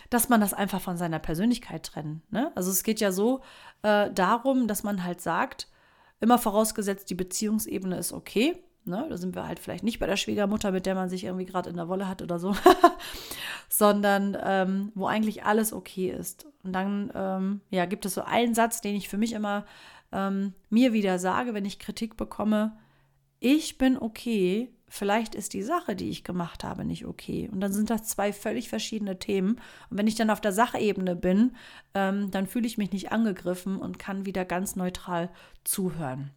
dass 0.09 0.29
man 0.29 0.41
das 0.41 0.53
einfach 0.53 0.81
von 0.81 0.97
seiner 0.97 1.19
Persönlichkeit 1.19 1.83
trennt. 1.83 2.31
Ne? 2.31 2.51
Also 2.55 2.71
es 2.71 2.83
geht 2.83 2.99
ja 2.99 3.11
so 3.11 3.41
äh, 3.83 4.11
darum, 4.11 4.67
dass 4.67 4.83
man 4.83 5.03
halt 5.03 5.21
sagt, 5.21 5.67
Immer 6.19 6.37
vorausgesetzt, 6.37 7.09
die 7.09 7.15
Beziehungsebene 7.15 7.97
ist 7.97 8.11
okay. 8.13 8.61
Ne? 8.85 9.05
Da 9.09 9.17
sind 9.17 9.35
wir 9.35 9.47
halt 9.47 9.59
vielleicht 9.59 9.83
nicht 9.83 9.99
bei 9.99 10.07
der 10.07 10.17
Schwiegermutter, 10.17 10.71
mit 10.71 10.85
der 10.85 10.95
man 10.95 11.09
sich 11.09 11.23
irgendwie 11.23 11.45
gerade 11.45 11.69
in 11.69 11.75
der 11.75 11.87
Wolle 11.87 12.07
hat 12.07 12.21
oder 12.21 12.39
so, 12.39 12.55
sondern 13.69 14.37
ähm, 14.41 14.91
wo 14.95 15.07
eigentlich 15.07 15.43
alles 15.43 15.73
okay 15.73 16.09
ist. 16.09 16.47
Und 16.63 16.73
dann 16.73 17.11
ähm, 17.13 17.61
ja, 17.69 17.85
gibt 17.85 18.05
es 18.05 18.13
so 18.13 18.21
einen 18.21 18.53
Satz, 18.53 18.81
den 18.81 18.95
ich 18.95 19.07
für 19.09 19.17
mich 19.17 19.33
immer 19.33 19.65
ähm, 20.11 20.53
mir 20.69 20.93
wieder 20.93 21.19
sage, 21.19 21.53
wenn 21.53 21.65
ich 21.65 21.79
Kritik 21.79 22.17
bekomme. 22.17 22.77
Ich 23.39 23.77
bin 23.77 23.97
okay, 23.97 24.73
vielleicht 24.89 25.35
ist 25.35 25.53
die 25.53 25.63
Sache, 25.63 25.95
die 25.95 26.09
ich 26.09 26.23
gemacht 26.23 26.63
habe, 26.63 26.83
nicht 26.83 27.05
okay. 27.05 27.49
Und 27.51 27.61
dann 27.61 27.71
sind 27.71 27.89
das 27.89 28.03
zwei 28.03 28.33
völlig 28.33 28.69
verschiedene 28.69 29.19
Themen. 29.19 29.61
Und 29.89 29.97
wenn 29.97 30.07
ich 30.07 30.15
dann 30.15 30.29
auf 30.29 30.41
der 30.41 30.51
Sachebene 30.51 31.15
bin, 31.15 31.55
ähm, 31.93 32.31
dann 32.31 32.47
fühle 32.47 32.67
ich 32.67 32.77
mich 32.77 32.91
nicht 32.91 33.11
angegriffen 33.11 33.77
und 33.77 33.99
kann 33.99 34.25
wieder 34.25 34.45
ganz 34.45 34.75
neutral 34.75 35.29
zuhören. 35.63 36.31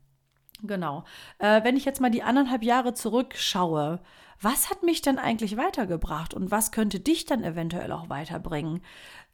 Genau. 0.63 1.05
Äh, 1.39 1.65
wenn 1.65 1.77
ich 1.77 1.85
jetzt 1.85 2.01
mal 2.01 2.11
die 2.11 2.23
anderthalb 2.23 2.63
Jahre 2.63 2.95
zurückschaue, 2.95 4.01
was 4.41 4.71
hat 4.71 4.83
mich 4.83 5.03
denn 5.03 5.19
eigentlich 5.19 5.57
weitergebracht 5.57 6.35
und 6.35 6.51
was 6.51 6.73
könnte 6.73 6.99
dich 6.99 7.27
dann 7.27 7.45
eventuell 7.45 7.93
auch 7.93 8.09
weiterbringen? 8.09 8.81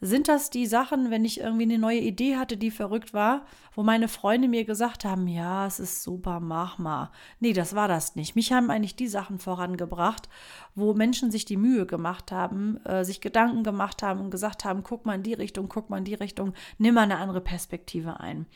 Sind 0.03 0.29
das 0.29 0.51
die 0.51 0.67
Sachen, 0.67 1.11
wenn 1.11 1.25
ich 1.25 1.41
irgendwie 1.41 1.63
eine 1.63 1.79
neue 1.79 2.01
Idee 2.01 2.37
hatte, 2.37 2.59
die 2.59 2.71
verrückt 2.71 3.15
war, 3.15 3.47
wo 3.75 3.83
meine 3.83 4.07
Freunde 4.07 4.49
mir 4.49 4.65
gesagt 4.65 5.07
haben, 5.07 5.27
ja, 5.27 5.67
es 5.67 5.81
ist 5.81 6.03
super, 6.03 6.41
mach 6.41 6.77
mal. 6.77 7.11
Nee, 7.41 7.55
das 7.55 7.75
war 7.75 7.89
das 7.89 8.17
nicht. 8.17 8.37
Mich 8.37 8.53
haben 8.53 8.71
eigentlich 8.71 8.97
die 8.97 9.09
Sachen 9.09 9.39
vorangebracht, 9.39 10.29
wo 10.75 10.93
Menschen 10.93 11.31
sich 11.31 11.47
die 11.47 11.57
Mühe 11.57 11.87
gemacht 11.87 12.31
haben, 12.31 12.77
äh, 12.85 13.03
sich 13.03 13.23
Gedanken 13.23 13.65
gemacht 13.65 14.03
haben 14.03 14.21
und 14.21 14.31
gesagt 14.31 14.67
haben, 14.67 14.83
guck 14.83 15.07
mal 15.07 15.15
in 15.15 15.23
die 15.23 15.35
Richtung, 15.35 15.69
guck 15.69 15.89
mal 15.89 15.99
in 15.99 16.05
die 16.05 16.15
Richtung, 16.15 16.53
nimm 16.77 16.95
mal 16.95 17.03
eine 17.03 17.17
andere 17.17 17.41
Perspektive 17.41 18.21
ein. 18.21 18.47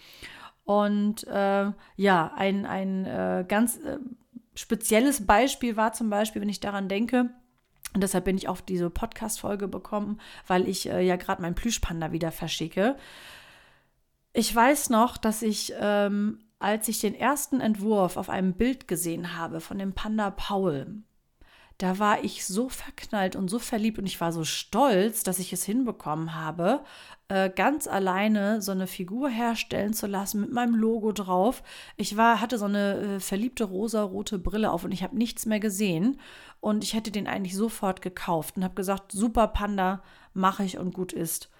Und 0.73 1.27
äh, 1.27 1.71
ja, 1.97 2.33
ein, 2.35 2.65
ein 2.65 3.05
äh, 3.05 3.45
ganz 3.47 3.77
äh, 3.77 3.99
spezielles 4.55 5.27
Beispiel 5.27 5.77
war 5.77 5.93
zum 5.93 6.09
Beispiel, 6.09 6.41
wenn 6.41 6.49
ich 6.49 6.61
daran 6.61 6.89
denke, 6.89 7.29
und 7.95 8.03
deshalb 8.03 8.25
bin 8.25 8.39
ich 8.39 8.49
auf 8.49 8.63
diese 8.63 8.89
Podcast-Folge 8.89 9.69
bekommen, 9.69 10.19
weil 10.47 10.67
ich 10.67 10.89
äh, 10.89 11.03
ja 11.03 11.17
gerade 11.17 11.43
meinen 11.43 11.55
Plüschpanda 11.55 12.11
wieder 12.11 12.33
verschicke. 12.33 12.97
Ich 14.33 14.55
weiß 14.55 14.89
noch, 14.89 15.19
dass 15.19 15.43
ich, 15.43 15.75
ähm, 15.79 16.39
als 16.59 16.89
ich 16.89 17.01
den 17.01 17.15
ersten 17.15 17.61
Entwurf 17.61 18.17
auf 18.17 18.31
einem 18.31 18.55
Bild 18.55 18.89
gesehen 18.89 19.37
habe 19.37 19.61
von 19.61 19.79
dem 19.79 19.93
Panda 19.93 20.31
Paul, 20.31 21.03
da 21.79 21.99
war 21.99 22.23
ich 22.23 22.47
so 22.47 22.69
verknallt 22.69 23.37
und 23.37 23.49
so 23.49 23.59
verliebt 23.59 23.99
und 23.99 24.07
ich 24.07 24.21
war 24.21 24.33
so 24.33 24.45
stolz, 24.45 25.23
dass 25.25 25.39
ich 25.39 25.53
es 25.53 25.65
hinbekommen 25.65 26.35
habe, 26.35 26.85
äh, 27.29 27.51
ganz 27.51 27.87
alleine 27.87 28.61
so 28.61 28.73
eine 28.73 28.87
Figur 28.87 29.29
herstellen 29.31 29.95
zu 29.95 30.07
lassen 30.07 30.43
mit 30.43 30.53
meinem 30.53 30.75
Logo 30.75 31.13
drauf. 31.13 31.63
Ich 31.97 32.17
war, 32.17 32.41
hatte 32.41 32.59
so 32.59 32.67
eine 32.67 33.17
äh, 33.17 33.21
verliebte 33.21 33.65
rosa-rote 33.65 34.39
Brille 34.39 34.71
auf 34.71 34.85
und 34.85 34.93
ich 34.93 35.03
habe 35.03 35.17
nichts 35.17 35.47
mehr 35.47 35.61
gesehen. 35.61 36.21
Und 36.61 36.85
ich 36.85 36.95
hätte 36.95 37.11
den 37.11 37.27
eigentlich 37.27 37.57
sofort 37.57 38.03
gekauft 38.03 38.57
und 38.57 38.65
habe 38.65 38.75
gesagt, 38.75 39.13
super 39.13 39.49
Panda, 39.49 40.03
mache 40.35 40.63
ich 40.63 40.79
und 40.79 40.95
gut 40.95 41.13
ist. 41.13 41.51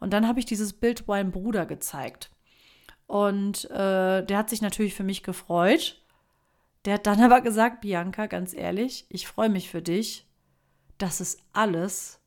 Und 0.00 0.12
dann 0.12 0.26
habe 0.26 0.40
ich 0.40 0.46
dieses 0.46 0.72
Bild 0.72 1.06
meinem 1.06 1.30
Bruder 1.30 1.66
gezeigt. 1.66 2.30
Und 3.06 3.70
äh, 3.70 4.24
der 4.24 4.38
hat 4.38 4.50
sich 4.50 4.60
natürlich 4.60 4.94
für 4.94 5.04
mich 5.04 5.22
gefreut. 5.22 6.01
Der 6.84 6.94
hat 6.94 7.06
dann 7.06 7.20
aber 7.20 7.40
gesagt, 7.40 7.80
Bianca, 7.80 8.26
ganz 8.26 8.54
ehrlich, 8.54 9.06
ich 9.08 9.26
freue 9.26 9.48
mich 9.48 9.70
für 9.70 9.82
dich. 9.82 10.26
Das 10.98 11.20
ist 11.20 11.40
alles, 11.52 12.20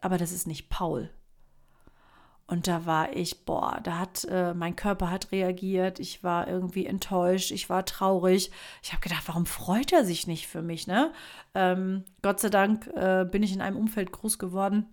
aber 0.00 0.18
das 0.18 0.32
ist 0.32 0.46
nicht 0.46 0.68
Paul. 0.68 1.10
Und 2.46 2.66
da 2.66 2.86
war 2.86 3.14
ich, 3.14 3.44
boah, 3.44 3.78
da 3.82 3.98
hat 3.98 4.24
äh, 4.24 4.54
mein 4.54 4.74
Körper 4.74 5.10
hat 5.10 5.32
reagiert, 5.32 6.00
ich 6.00 6.24
war 6.24 6.48
irgendwie 6.48 6.86
enttäuscht, 6.86 7.50
ich 7.50 7.68
war 7.68 7.84
traurig. 7.84 8.50
Ich 8.82 8.92
habe 8.92 9.02
gedacht, 9.02 9.24
warum 9.26 9.44
freut 9.44 9.92
er 9.92 10.02
sich 10.02 10.26
nicht 10.26 10.46
für 10.48 10.62
mich, 10.62 10.86
ne? 10.86 11.12
Ähm, 11.54 12.04
Gott 12.22 12.40
sei 12.40 12.48
Dank 12.48 12.86
äh, 12.96 13.26
bin 13.30 13.42
ich 13.42 13.52
in 13.52 13.60
einem 13.60 13.76
Umfeld 13.76 14.12
groß 14.12 14.38
geworden, 14.38 14.86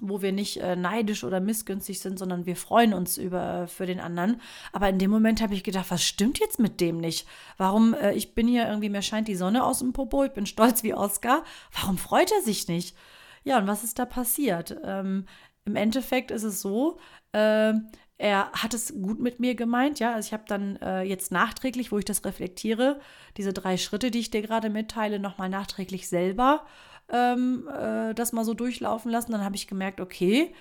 wo 0.00 0.22
wir 0.22 0.32
nicht 0.32 0.58
äh, 0.58 0.76
neidisch 0.76 1.24
oder 1.24 1.40
missgünstig 1.40 2.00
sind, 2.00 2.18
sondern 2.18 2.46
wir 2.46 2.56
freuen 2.56 2.94
uns 2.94 3.18
über 3.18 3.66
für 3.68 3.86
den 3.86 4.00
anderen. 4.00 4.40
Aber 4.72 4.88
in 4.88 4.98
dem 4.98 5.10
Moment 5.10 5.40
habe 5.42 5.54
ich 5.54 5.64
gedacht, 5.64 5.90
was 5.90 6.04
stimmt 6.04 6.38
jetzt 6.38 6.58
mit 6.58 6.80
dem 6.80 6.98
nicht? 6.98 7.26
Warum 7.56 7.94
äh, 7.94 8.12
ich 8.14 8.34
bin 8.34 8.46
hier 8.46 8.68
irgendwie 8.68 8.90
mir 8.90 9.02
scheint 9.02 9.28
die 9.28 9.34
Sonne 9.34 9.64
aus 9.64 9.80
dem 9.80 9.92
Popo, 9.92 10.24
ich 10.24 10.32
bin 10.32 10.46
stolz 10.46 10.82
wie 10.82 10.94
Oscar. 10.94 11.44
Warum 11.72 11.98
freut 11.98 12.30
er 12.32 12.42
sich 12.42 12.68
nicht? 12.68 12.96
Ja, 13.44 13.58
und 13.58 13.66
was 13.66 13.84
ist 13.84 13.98
da 13.98 14.06
passiert? 14.06 14.76
Ähm, 14.84 15.26
Im 15.64 15.76
Endeffekt 15.76 16.30
ist 16.30 16.44
es 16.44 16.60
so, 16.60 16.98
äh, 17.32 17.72
er 18.18 18.50
hat 18.52 18.74
es 18.74 18.92
gut 19.00 19.20
mit 19.20 19.38
mir 19.38 19.54
gemeint, 19.54 20.00
ja. 20.00 20.14
Also 20.14 20.26
ich 20.26 20.32
habe 20.32 20.44
dann 20.48 20.76
äh, 20.76 21.02
jetzt 21.02 21.30
nachträglich, 21.30 21.92
wo 21.92 21.98
ich 21.98 22.04
das 22.04 22.24
reflektiere, 22.24 23.00
diese 23.36 23.52
drei 23.52 23.76
Schritte, 23.76 24.10
die 24.10 24.18
ich 24.18 24.30
dir 24.30 24.42
gerade 24.42 24.70
mitteile, 24.70 25.20
nochmal 25.20 25.48
nachträglich 25.48 26.08
selber 26.08 26.66
ähm, 27.12 27.68
äh, 27.68 28.14
das 28.14 28.32
mal 28.32 28.44
so 28.44 28.54
durchlaufen 28.54 29.10
lassen. 29.10 29.32
Dann 29.32 29.44
habe 29.44 29.56
ich 29.56 29.66
gemerkt, 29.66 30.00
okay, 30.00 30.52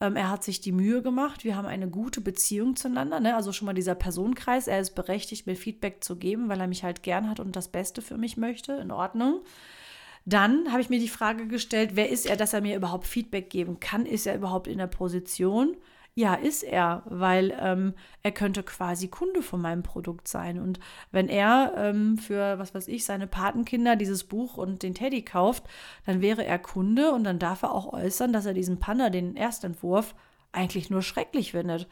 ähm, 0.00 0.16
er 0.16 0.30
hat 0.30 0.42
sich 0.42 0.60
die 0.60 0.72
Mühe 0.72 1.00
gemacht. 1.02 1.44
Wir 1.44 1.56
haben 1.56 1.66
eine 1.66 1.88
gute 1.88 2.20
Beziehung 2.20 2.76
zueinander. 2.76 3.20
Ne? 3.20 3.36
Also 3.36 3.52
schon 3.52 3.66
mal 3.66 3.74
dieser 3.74 3.94
Personenkreis. 3.94 4.66
Er 4.66 4.80
ist 4.80 4.94
berechtigt, 4.94 5.46
mir 5.46 5.56
Feedback 5.56 6.02
zu 6.02 6.16
geben, 6.16 6.48
weil 6.48 6.60
er 6.60 6.66
mich 6.66 6.82
halt 6.82 7.02
gern 7.02 7.30
hat 7.30 7.40
und 7.40 7.54
das 7.54 7.68
Beste 7.68 8.02
für 8.02 8.18
mich 8.18 8.36
möchte. 8.36 8.72
In 8.72 8.90
Ordnung. 8.90 9.42
Dann 10.24 10.70
habe 10.70 10.80
ich 10.80 10.90
mir 10.90 11.00
die 11.00 11.08
Frage 11.08 11.46
gestellt, 11.46 11.92
wer 11.94 12.08
ist 12.08 12.26
er, 12.26 12.36
dass 12.36 12.52
er 12.52 12.60
mir 12.60 12.76
überhaupt 12.76 13.06
Feedback 13.06 13.50
geben 13.50 13.80
kann? 13.80 14.06
Ist 14.06 14.26
er 14.26 14.36
überhaupt 14.36 14.68
in 14.68 14.78
der 14.78 14.86
Position? 14.86 15.76
Ja, 16.14 16.34
ist 16.34 16.62
er, 16.62 17.02
weil 17.06 17.56
ähm, 17.58 17.94
er 18.22 18.32
könnte 18.32 18.62
quasi 18.62 19.08
Kunde 19.08 19.40
von 19.40 19.62
meinem 19.62 19.82
Produkt 19.82 20.28
sein. 20.28 20.58
Und 20.58 20.78
wenn 21.10 21.30
er 21.30 21.72
ähm, 21.74 22.18
für, 22.18 22.58
was 22.58 22.74
weiß 22.74 22.88
ich, 22.88 23.06
seine 23.06 23.26
Patenkinder 23.26 23.96
dieses 23.96 24.24
Buch 24.24 24.58
und 24.58 24.82
den 24.82 24.94
Teddy 24.94 25.22
kauft, 25.22 25.64
dann 26.04 26.20
wäre 26.20 26.44
er 26.44 26.58
Kunde 26.58 27.12
und 27.12 27.24
dann 27.24 27.38
darf 27.38 27.62
er 27.62 27.72
auch 27.72 27.94
äußern, 27.94 28.30
dass 28.34 28.44
er 28.44 28.52
diesen 28.52 28.78
Panda, 28.78 29.08
den 29.08 29.36
Erstentwurf, 29.36 30.14
eigentlich 30.52 30.90
nur 30.90 31.00
schrecklich 31.00 31.52
findet. 31.52 31.88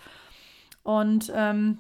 Und 0.83 1.33
ähm, 1.35 1.79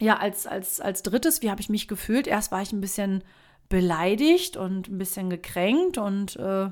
ja, 0.00 0.16
als, 0.16 0.48
als, 0.48 0.80
als 0.80 1.04
drittes, 1.04 1.40
wie 1.42 1.50
habe 1.50 1.60
ich 1.60 1.68
mich 1.68 1.86
gefühlt? 1.86 2.26
Erst 2.26 2.50
war 2.50 2.62
ich 2.62 2.72
ein 2.72 2.80
bisschen 2.80 3.22
beleidigt 3.68 4.56
und 4.56 4.88
ein 4.88 4.98
bisschen 4.98 5.30
gekränkt 5.30 5.98
und 5.98 6.34
äh, 6.34 6.70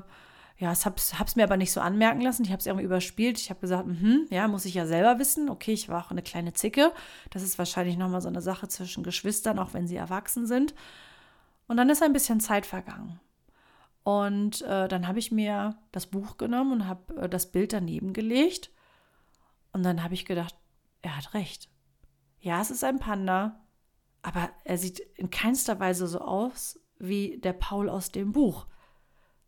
ja, 0.57 0.71
ich 0.71 0.85
habe 0.85 0.95
es 0.97 1.35
mir 1.35 1.43
aber 1.43 1.57
nicht 1.57 1.73
so 1.73 1.81
anmerken 1.81 2.21
lassen. 2.21 2.43
Ich 2.43 2.51
habe 2.51 2.59
es 2.59 2.65
irgendwie 2.65 2.85
überspielt. 2.85 3.39
Ich 3.39 3.49
habe 3.49 3.59
gesagt, 3.59 3.87
mh, 3.87 4.27
ja, 4.29 4.47
muss 4.47 4.63
ich 4.63 4.73
ja 4.73 4.85
selber 4.85 5.19
wissen. 5.19 5.49
Okay, 5.49 5.73
ich 5.73 5.89
war 5.89 6.05
auch 6.05 6.11
eine 6.11 6.21
kleine 6.21 6.53
Zicke. 6.53 6.93
Das 7.29 7.43
ist 7.43 7.57
wahrscheinlich 7.57 7.97
nochmal 7.97 8.21
so 8.21 8.29
eine 8.29 8.41
Sache 8.41 8.69
zwischen 8.69 9.03
Geschwistern, 9.03 9.59
auch 9.59 9.73
wenn 9.73 9.87
sie 9.87 9.97
erwachsen 9.97 10.47
sind. 10.47 10.73
Und 11.67 11.75
dann 11.75 11.89
ist 11.89 12.01
ein 12.01 12.13
bisschen 12.13 12.39
Zeit 12.39 12.65
vergangen. 12.65 13.19
Und 14.03 14.61
äh, 14.61 14.87
dann 14.87 15.07
habe 15.07 15.19
ich 15.19 15.31
mir 15.31 15.77
das 15.91 16.05
Buch 16.05 16.37
genommen 16.37 16.71
und 16.71 16.87
habe 16.87 17.23
äh, 17.23 17.27
das 17.27 17.51
Bild 17.51 17.73
daneben 17.73 18.13
gelegt. 18.13 18.71
Und 19.73 19.83
dann 19.83 20.03
habe 20.03 20.13
ich 20.13 20.25
gedacht, 20.25 20.55
er 21.01 21.17
hat 21.17 21.33
recht. 21.33 21.69
Ja, 22.39 22.61
es 22.61 22.71
ist 22.71 22.83
ein 22.83 22.99
Panda, 22.99 23.59
aber 24.21 24.51
er 24.63 24.77
sieht 24.77 24.99
in 24.99 25.31
keinster 25.31 25.79
Weise 25.79 26.07
so 26.07 26.19
aus 26.19 26.79
wie 26.97 27.39
der 27.39 27.53
Paul 27.53 27.89
aus 27.89 28.11
dem 28.11 28.31
Buch. 28.31 28.67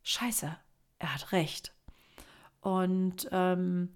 Scheiße, 0.01 0.57
er 1.00 1.13
hat 1.13 1.32
recht. 1.32 1.74
Und 2.62 3.30
ähm, 3.32 3.89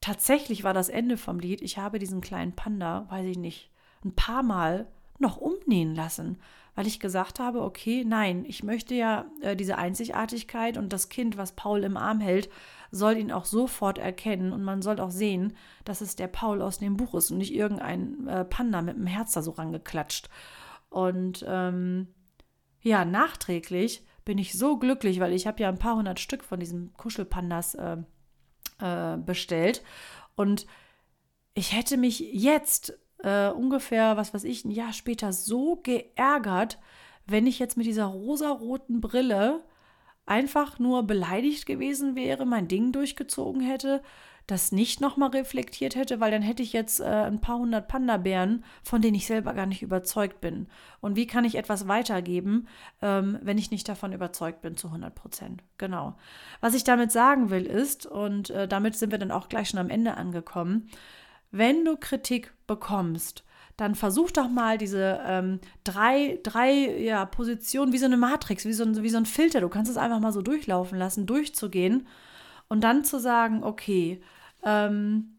tatsächlich 0.00 0.64
war 0.64 0.74
das 0.74 0.88
Ende 0.88 1.16
vom 1.16 1.38
Lied, 1.38 1.62
ich 1.62 1.78
habe 1.78 1.98
diesen 1.98 2.20
kleinen 2.20 2.54
Panda, 2.54 3.06
weiß 3.10 3.26
ich 3.26 3.38
nicht, 3.38 3.70
ein 4.04 4.14
paar 4.14 4.42
Mal 4.42 4.86
noch 5.18 5.36
umnähen 5.36 5.94
lassen, 5.94 6.38
weil 6.74 6.86
ich 6.86 7.00
gesagt 7.00 7.38
habe, 7.38 7.62
okay, 7.62 8.04
nein, 8.04 8.44
ich 8.46 8.62
möchte 8.62 8.94
ja 8.94 9.26
äh, 9.40 9.56
diese 9.56 9.78
Einzigartigkeit 9.78 10.76
und 10.76 10.92
das 10.92 11.08
Kind, 11.08 11.36
was 11.36 11.52
Paul 11.52 11.84
im 11.84 11.96
Arm 11.96 12.20
hält, 12.20 12.50
soll 12.90 13.16
ihn 13.16 13.32
auch 13.32 13.44
sofort 13.44 13.98
erkennen 13.98 14.52
und 14.52 14.62
man 14.62 14.82
soll 14.82 15.00
auch 15.00 15.10
sehen, 15.10 15.56
dass 15.84 16.00
es 16.00 16.16
der 16.16 16.28
Paul 16.28 16.62
aus 16.62 16.78
dem 16.78 16.96
Buch 16.96 17.14
ist 17.14 17.30
und 17.30 17.38
nicht 17.38 17.54
irgendein 17.54 18.26
äh, 18.26 18.44
Panda 18.44 18.82
mit 18.82 18.96
einem 18.96 19.06
Herz 19.06 19.32
da 19.32 19.42
so 19.42 19.52
rangeklatscht. 19.52 20.28
Und 20.90 21.44
ähm, 21.48 22.08
ja, 22.82 23.04
nachträglich 23.04 24.04
bin 24.24 24.38
ich 24.38 24.54
so 24.54 24.78
glücklich, 24.78 25.20
weil 25.20 25.32
ich 25.32 25.46
habe 25.46 25.62
ja 25.62 25.68
ein 25.68 25.78
paar 25.78 25.96
hundert 25.96 26.20
Stück 26.20 26.44
von 26.44 26.60
diesen 26.60 26.92
Kuschelpandas 26.94 27.74
äh, 27.74 27.96
äh, 28.80 29.16
bestellt. 29.18 29.82
Und 30.36 30.66
ich 31.54 31.72
hätte 31.76 31.96
mich 31.96 32.20
jetzt 32.20 32.98
äh, 33.18 33.48
ungefähr, 33.48 34.16
was 34.16 34.34
weiß 34.34 34.44
ich, 34.44 34.64
ein 34.64 34.70
Jahr 34.70 34.92
später 34.92 35.32
so 35.32 35.76
geärgert, 35.76 36.78
wenn 37.26 37.46
ich 37.46 37.58
jetzt 37.58 37.76
mit 37.76 37.86
dieser 37.86 38.06
rosaroten 38.06 39.00
Brille 39.00 39.64
einfach 40.26 40.78
nur 40.78 41.04
beleidigt 41.04 41.66
gewesen 41.66 42.16
wäre, 42.16 42.46
mein 42.46 42.68
Ding 42.68 42.92
durchgezogen 42.92 43.60
hätte, 43.60 44.02
das 44.46 44.72
nicht 44.72 45.00
nochmal 45.00 45.30
reflektiert 45.30 45.96
hätte, 45.96 46.20
weil 46.20 46.30
dann 46.30 46.42
hätte 46.42 46.62
ich 46.62 46.72
jetzt 46.72 47.00
äh, 47.00 47.04
ein 47.04 47.40
paar 47.40 47.58
hundert 47.58 47.88
Panda-Bären, 47.88 48.64
von 48.82 49.00
denen 49.00 49.14
ich 49.14 49.26
selber 49.26 49.54
gar 49.54 49.66
nicht 49.66 49.82
überzeugt 49.82 50.40
bin. 50.40 50.66
Und 51.00 51.16
wie 51.16 51.26
kann 51.26 51.44
ich 51.44 51.54
etwas 51.54 51.88
weitergeben, 51.88 52.68
ähm, 53.00 53.38
wenn 53.42 53.56
ich 53.56 53.70
nicht 53.70 53.88
davon 53.88 54.12
überzeugt 54.12 54.60
bin 54.60 54.76
zu 54.76 54.88
100 54.88 55.14
Prozent? 55.14 55.62
Genau. 55.78 56.16
Was 56.60 56.74
ich 56.74 56.84
damit 56.84 57.10
sagen 57.10 57.48
will 57.48 57.64
ist, 57.64 58.04
und 58.04 58.50
äh, 58.50 58.68
damit 58.68 58.96
sind 58.96 59.12
wir 59.12 59.18
dann 59.18 59.30
auch 59.30 59.48
gleich 59.48 59.70
schon 59.70 59.80
am 59.80 59.90
Ende 59.90 60.16
angekommen, 60.16 60.90
wenn 61.50 61.84
du 61.84 61.96
Kritik 61.96 62.52
bekommst, 62.66 63.44
dann 63.76 63.94
versuch 63.94 64.30
doch 64.30 64.48
mal 64.48 64.78
diese 64.78 65.20
ähm, 65.26 65.60
drei, 65.84 66.38
drei 66.42 66.72
ja, 67.00 67.24
Positionen 67.24 67.92
wie 67.92 67.98
so 67.98 68.06
eine 68.06 68.16
Matrix, 68.16 68.64
wie 68.66 68.72
so, 68.72 68.84
ein, 68.84 69.02
wie 69.02 69.08
so 69.08 69.16
ein 69.16 69.26
Filter. 69.26 69.60
Du 69.60 69.68
kannst 69.68 69.90
es 69.90 69.96
einfach 69.96 70.20
mal 70.20 70.32
so 70.32 70.42
durchlaufen 70.42 70.98
lassen, 70.98 71.26
durchzugehen 71.26 72.06
und 72.68 72.82
dann 72.82 73.04
zu 73.04 73.18
sagen, 73.18 73.64
okay, 73.64 74.20
ähm, 74.64 75.38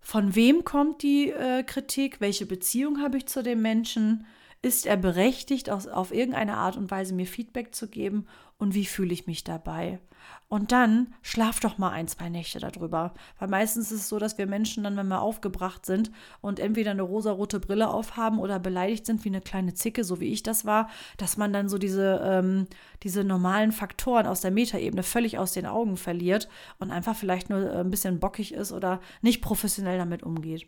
von 0.00 0.34
wem 0.34 0.64
kommt 0.64 1.02
die 1.02 1.30
äh, 1.30 1.62
Kritik? 1.64 2.20
Welche 2.20 2.46
Beziehung 2.46 3.00
habe 3.00 3.16
ich 3.16 3.26
zu 3.26 3.42
dem 3.42 3.62
Menschen? 3.62 4.26
Ist 4.62 4.86
er 4.86 4.96
berechtigt, 4.96 5.70
auf, 5.70 5.86
auf 5.86 6.12
irgendeine 6.12 6.56
Art 6.56 6.76
und 6.76 6.90
Weise 6.90 7.14
mir 7.14 7.26
Feedback 7.26 7.74
zu 7.74 7.88
geben? 7.88 8.26
Und 8.58 8.74
wie 8.74 8.86
fühle 8.86 9.12
ich 9.12 9.26
mich 9.26 9.44
dabei? 9.44 10.00
Und 10.48 10.72
dann 10.72 11.14
schlaf 11.22 11.60
doch 11.60 11.76
mal 11.76 11.90
ein, 11.90 12.08
zwei 12.08 12.28
Nächte 12.28 12.58
darüber. 12.58 13.12
Weil 13.38 13.48
meistens 13.48 13.90
ist 13.90 14.00
es 14.00 14.08
so, 14.08 14.18
dass 14.18 14.38
wir 14.38 14.46
Menschen 14.46 14.84
dann, 14.84 14.96
wenn 14.96 15.08
wir 15.08 15.20
aufgebracht 15.20 15.84
sind 15.84 16.10
und 16.40 16.60
entweder 16.60 16.92
eine 16.92 17.02
rosarote 17.02 17.60
Brille 17.60 17.88
aufhaben 17.88 18.38
oder 18.38 18.58
beleidigt 18.58 19.04
sind 19.04 19.24
wie 19.24 19.28
eine 19.28 19.40
kleine 19.40 19.74
Zicke, 19.74 20.04
so 20.04 20.20
wie 20.20 20.32
ich 20.32 20.42
das 20.42 20.64
war, 20.64 20.88
dass 21.18 21.36
man 21.36 21.52
dann 21.52 21.68
so 21.68 21.78
diese, 21.78 22.20
ähm, 22.24 22.66
diese 23.02 23.24
normalen 23.24 23.72
Faktoren 23.72 24.26
aus 24.26 24.40
der 24.40 24.52
Metaebene 24.52 25.02
völlig 25.02 25.36
aus 25.36 25.52
den 25.52 25.66
Augen 25.66 25.96
verliert 25.96 26.48
und 26.78 26.90
einfach 26.90 27.16
vielleicht 27.16 27.50
nur 27.50 27.60
äh, 27.60 27.80
ein 27.80 27.90
bisschen 27.90 28.20
bockig 28.20 28.54
ist 28.54 28.72
oder 28.72 29.00
nicht 29.20 29.42
professionell 29.42 29.98
damit 29.98 30.22
umgeht. 30.22 30.66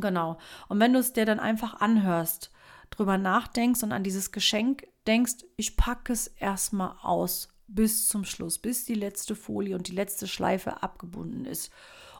Genau. 0.00 0.38
Und 0.68 0.80
wenn 0.80 0.92
du 0.92 0.98
es 0.98 1.12
dir 1.12 1.26
dann 1.26 1.40
einfach 1.40 1.80
anhörst, 1.80 2.50
drüber 2.90 3.18
nachdenkst 3.18 3.82
und 3.82 3.92
an 3.92 4.04
dieses 4.04 4.32
Geschenk 4.32 4.86
denkst, 5.06 5.44
ich 5.56 5.76
packe 5.76 6.12
es 6.12 6.28
erstmal 6.28 6.96
aus 7.02 7.48
bis 7.66 8.08
zum 8.08 8.24
Schluss, 8.24 8.58
bis 8.58 8.84
die 8.84 8.94
letzte 8.94 9.34
Folie 9.34 9.74
und 9.74 9.88
die 9.88 9.94
letzte 9.94 10.26
Schleife 10.26 10.82
abgebunden 10.82 11.44
ist. 11.44 11.72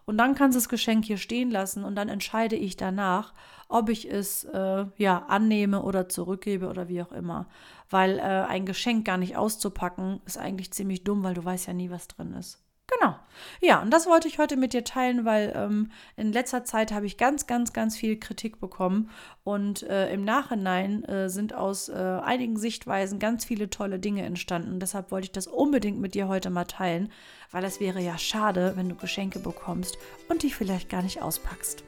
Und 0.06 0.18
dann 0.18 0.34
kannst 0.34 0.54
du 0.54 0.58
das 0.58 0.68
Geschenk 0.68 1.04
hier 1.04 1.16
stehen 1.16 1.50
lassen 1.50 1.84
und 1.84 1.96
dann 1.96 2.08
entscheide 2.08 2.56
ich 2.56 2.76
danach, 2.76 3.32
ob 3.68 3.88
ich 3.88 4.10
es 4.10 4.44
äh, 4.44 4.84
ja 4.96 5.18
annehme 5.28 5.82
oder 5.82 6.08
zurückgebe 6.08 6.68
oder 6.68 6.88
wie 6.88 7.02
auch 7.02 7.12
immer. 7.12 7.48
Weil 7.88 8.18
äh, 8.18 8.22
ein 8.22 8.66
Geschenk 8.66 9.06
gar 9.06 9.16
nicht 9.16 9.36
auszupacken 9.36 10.20
ist 10.26 10.36
eigentlich 10.36 10.72
ziemlich 10.72 11.04
dumm, 11.04 11.22
weil 11.22 11.34
du 11.34 11.44
weißt 11.44 11.68
ja 11.68 11.72
nie, 11.72 11.90
was 11.90 12.08
drin 12.08 12.34
ist. 12.34 12.63
Genau. 12.86 13.16
Ja, 13.60 13.80
und 13.80 13.90
das 13.90 14.06
wollte 14.06 14.28
ich 14.28 14.38
heute 14.38 14.56
mit 14.56 14.74
dir 14.74 14.84
teilen, 14.84 15.24
weil 15.24 15.52
ähm, 15.56 15.90
in 16.16 16.32
letzter 16.32 16.64
Zeit 16.64 16.92
habe 16.92 17.06
ich 17.06 17.16
ganz, 17.16 17.46
ganz, 17.46 17.72
ganz 17.72 17.96
viel 17.96 18.18
Kritik 18.18 18.60
bekommen 18.60 19.10
und 19.42 19.82
äh, 19.84 20.12
im 20.12 20.22
Nachhinein 20.22 21.02
äh, 21.04 21.30
sind 21.30 21.54
aus 21.54 21.88
äh, 21.88 21.94
einigen 21.94 22.58
Sichtweisen 22.58 23.18
ganz 23.18 23.46
viele 23.46 23.70
tolle 23.70 23.98
Dinge 23.98 24.22
entstanden. 24.22 24.80
Deshalb 24.80 25.10
wollte 25.10 25.26
ich 25.26 25.32
das 25.32 25.46
unbedingt 25.46 25.98
mit 25.98 26.14
dir 26.14 26.28
heute 26.28 26.50
mal 26.50 26.66
teilen, 26.66 27.10
weil 27.52 27.64
es 27.64 27.80
wäre 27.80 28.00
ja 28.00 28.18
schade, 28.18 28.72
wenn 28.76 28.90
du 28.90 28.96
Geschenke 28.96 29.38
bekommst 29.38 29.96
und 30.28 30.42
die 30.42 30.50
vielleicht 30.50 30.90
gar 30.90 31.02
nicht 31.02 31.22
auspackst. 31.22 31.84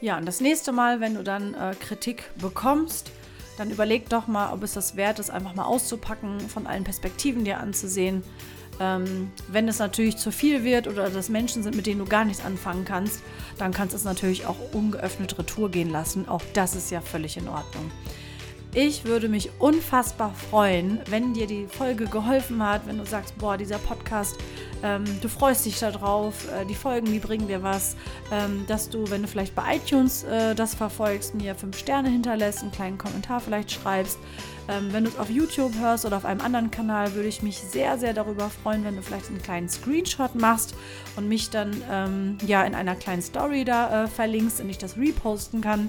Ja, 0.00 0.16
und 0.16 0.26
das 0.26 0.40
nächste 0.40 0.70
Mal, 0.72 1.00
wenn 1.00 1.14
du 1.14 1.24
dann 1.24 1.54
äh, 1.54 1.74
Kritik 1.78 2.30
bekommst, 2.36 3.10
dann 3.60 3.70
überleg 3.70 4.08
doch 4.08 4.26
mal, 4.26 4.52
ob 4.54 4.62
es 4.62 4.72
das 4.72 4.96
wert 4.96 5.18
ist, 5.18 5.30
einfach 5.30 5.54
mal 5.54 5.64
auszupacken, 5.64 6.40
von 6.40 6.66
allen 6.66 6.82
Perspektiven 6.82 7.44
dir 7.44 7.60
anzusehen. 7.60 8.22
Ähm, 8.80 9.30
wenn 9.48 9.68
es 9.68 9.78
natürlich 9.78 10.16
zu 10.16 10.32
viel 10.32 10.64
wird 10.64 10.88
oder 10.88 11.10
das 11.10 11.28
Menschen 11.28 11.62
sind, 11.62 11.76
mit 11.76 11.86
denen 11.86 11.98
du 11.98 12.06
gar 12.06 12.24
nichts 12.24 12.42
anfangen 12.42 12.86
kannst, 12.86 13.22
dann 13.58 13.72
kannst 13.72 13.92
du 13.92 13.98
es 13.98 14.04
natürlich 14.04 14.46
auch 14.46 14.56
ungeöffnet 14.72 15.38
retour 15.38 15.70
gehen 15.70 15.90
lassen. 15.90 16.26
Auch 16.26 16.42
das 16.54 16.74
ist 16.74 16.90
ja 16.90 17.02
völlig 17.02 17.36
in 17.36 17.48
Ordnung. 17.48 17.90
Ich 18.72 19.04
würde 19.04 19.28
mich 19.28 19.50
unfassbar 19.58 20.32
freuen, 20.32 21.00
wenn 21.10 21.34
dir 21.34 21.46
die 21.46 21.66
Folge 21.66 22.06
geholfen 22.06 22.66
hat, 22.66 22.86
wenn 22.86 22.96
du 22.96 23.04
sagst, 23.04 23.36
boah, 23.36 23.58
dieser 23.58 23.78
Podcast, 23.78 24.36
ähm, 24.82 25.04
du 25.20 25.28
freust 25.28 25.66
dich 25.66 25.78
darauf, 25.78 26.48
äh, 26.52 26.64
die 26.64 26.74
Folgen, 26.74 27.06
die 27.06 27.18
bringen 27.18 27.48
dir 27.48 27.62
was, 27.62 27.96
ähm, 28.32 28.64
dass 28.66 28.88
du, 28.88 29.10
wenn 29.10 29.22
du 29.22 29.28
vielleicht 29.28 29.54
bei 29.54 29.76
iTunes 29.76 30.24
äh, 30.24 30.54
das 30.54 30.74
verfolgst, 30.74 31.34
mir 31.34 31.54
fünf 31.54 31.78
Sterne 31.78 32.08
hinterlässt, 32.08 32.62
einen 32.62 32.72
kleinen 32.72 32.98
Kommentar 32.98 33.40
vielleicht 33.40 33.70
schreibst. 33.70 34.18
Ähm, 34.68 34.92
wenn 34.92 35.04
du 35.04 35.10
es 35.10 35.18
auf 35.18 35.30
YouTube 35.30 35.74
hörst 35.78 36.04
oder 36.04 36.16
auf 36.16 36.24
einem 36.24 36.40
anderen 36.40 36.70
Kanal, 36.70 37.14
würde 37.14 37.28
ich 37.28 37.42
mich 37.42 37.58
sehr, 37.58 37.98
sehr 37.98 38.14
darüber 38.14 38.48
freuen, 38.50 38.84
wenn 38.84 38.96
du 38.96 39.02
vielleicht 39.02 39.28
einen 39.28 39.42
kleinen 39.42 39.68
Screenshot 39.68 40.34
machst 40.34 40.74
und 41.16 41.28
mich 41.28 41.50
dann 41.50 41.82
ähm, 41.90 42.38
ja 42.46 42.62
in 42.64 42.74
einer 42.74 42.94
kleinen 42.94 43.22
Story 43.22 43.64
da 43.64 44.04
äh, 44.04 44.06
verlinkst 44.08 44.60
und 44.60 44.70
ich 44.70 44.78
das 44.78 44.96
reposten 44.96 45.60
kann 45.60 45.88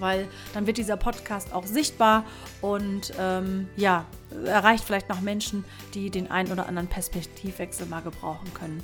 weil 0.00 0.28
dann 0.54 0.66
wird 0.66 0.78
dieser 0.78 0.96
Podcast 0.96 1.52
auch 1.52 1.66
sichtbar 1.66 2.24
und 2.60 3.12
ähm, 3.18 3.68
ja, 3.76 4.04
erreicht 4.44 4.84
vielleicht 4.84 5.08
noch 5.08 5.20
Menschen, 5.20 5.64
die 5.94 6.10
den 6.10 6.30
einen 6.30 6.52
oder 6.52 6.66
anderen 6.66 6.88
Perspektivwechsel 6.88 7.86
mal 7.86 8.00
gebrauchen 8.00 8.52
können. 8.54 8.82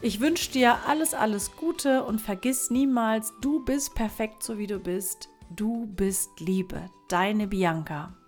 Ich 0.00 0.20
wünsche 0.20 0.50
dir 0.50 0.78
alles, 0.88 1.14
alles 1.14 1.54
Gute 1.56 2.02
und 2.04 2.20
vergiss 2.20 2.70
niemals, 2.70 3.32
du 3.40 3.64
bist 3.64 3.94
perfekt 3.94 4.42
so 4.42 4.58
wie 4.58 4.66
du 4.66 4.78
bist. 4.78 5.28
Du 5.50 5.86
bist 5.86 6.40
Liebe. 6.40 6.90
Deine 7.08 7.46
Bianca. 7.46 8.21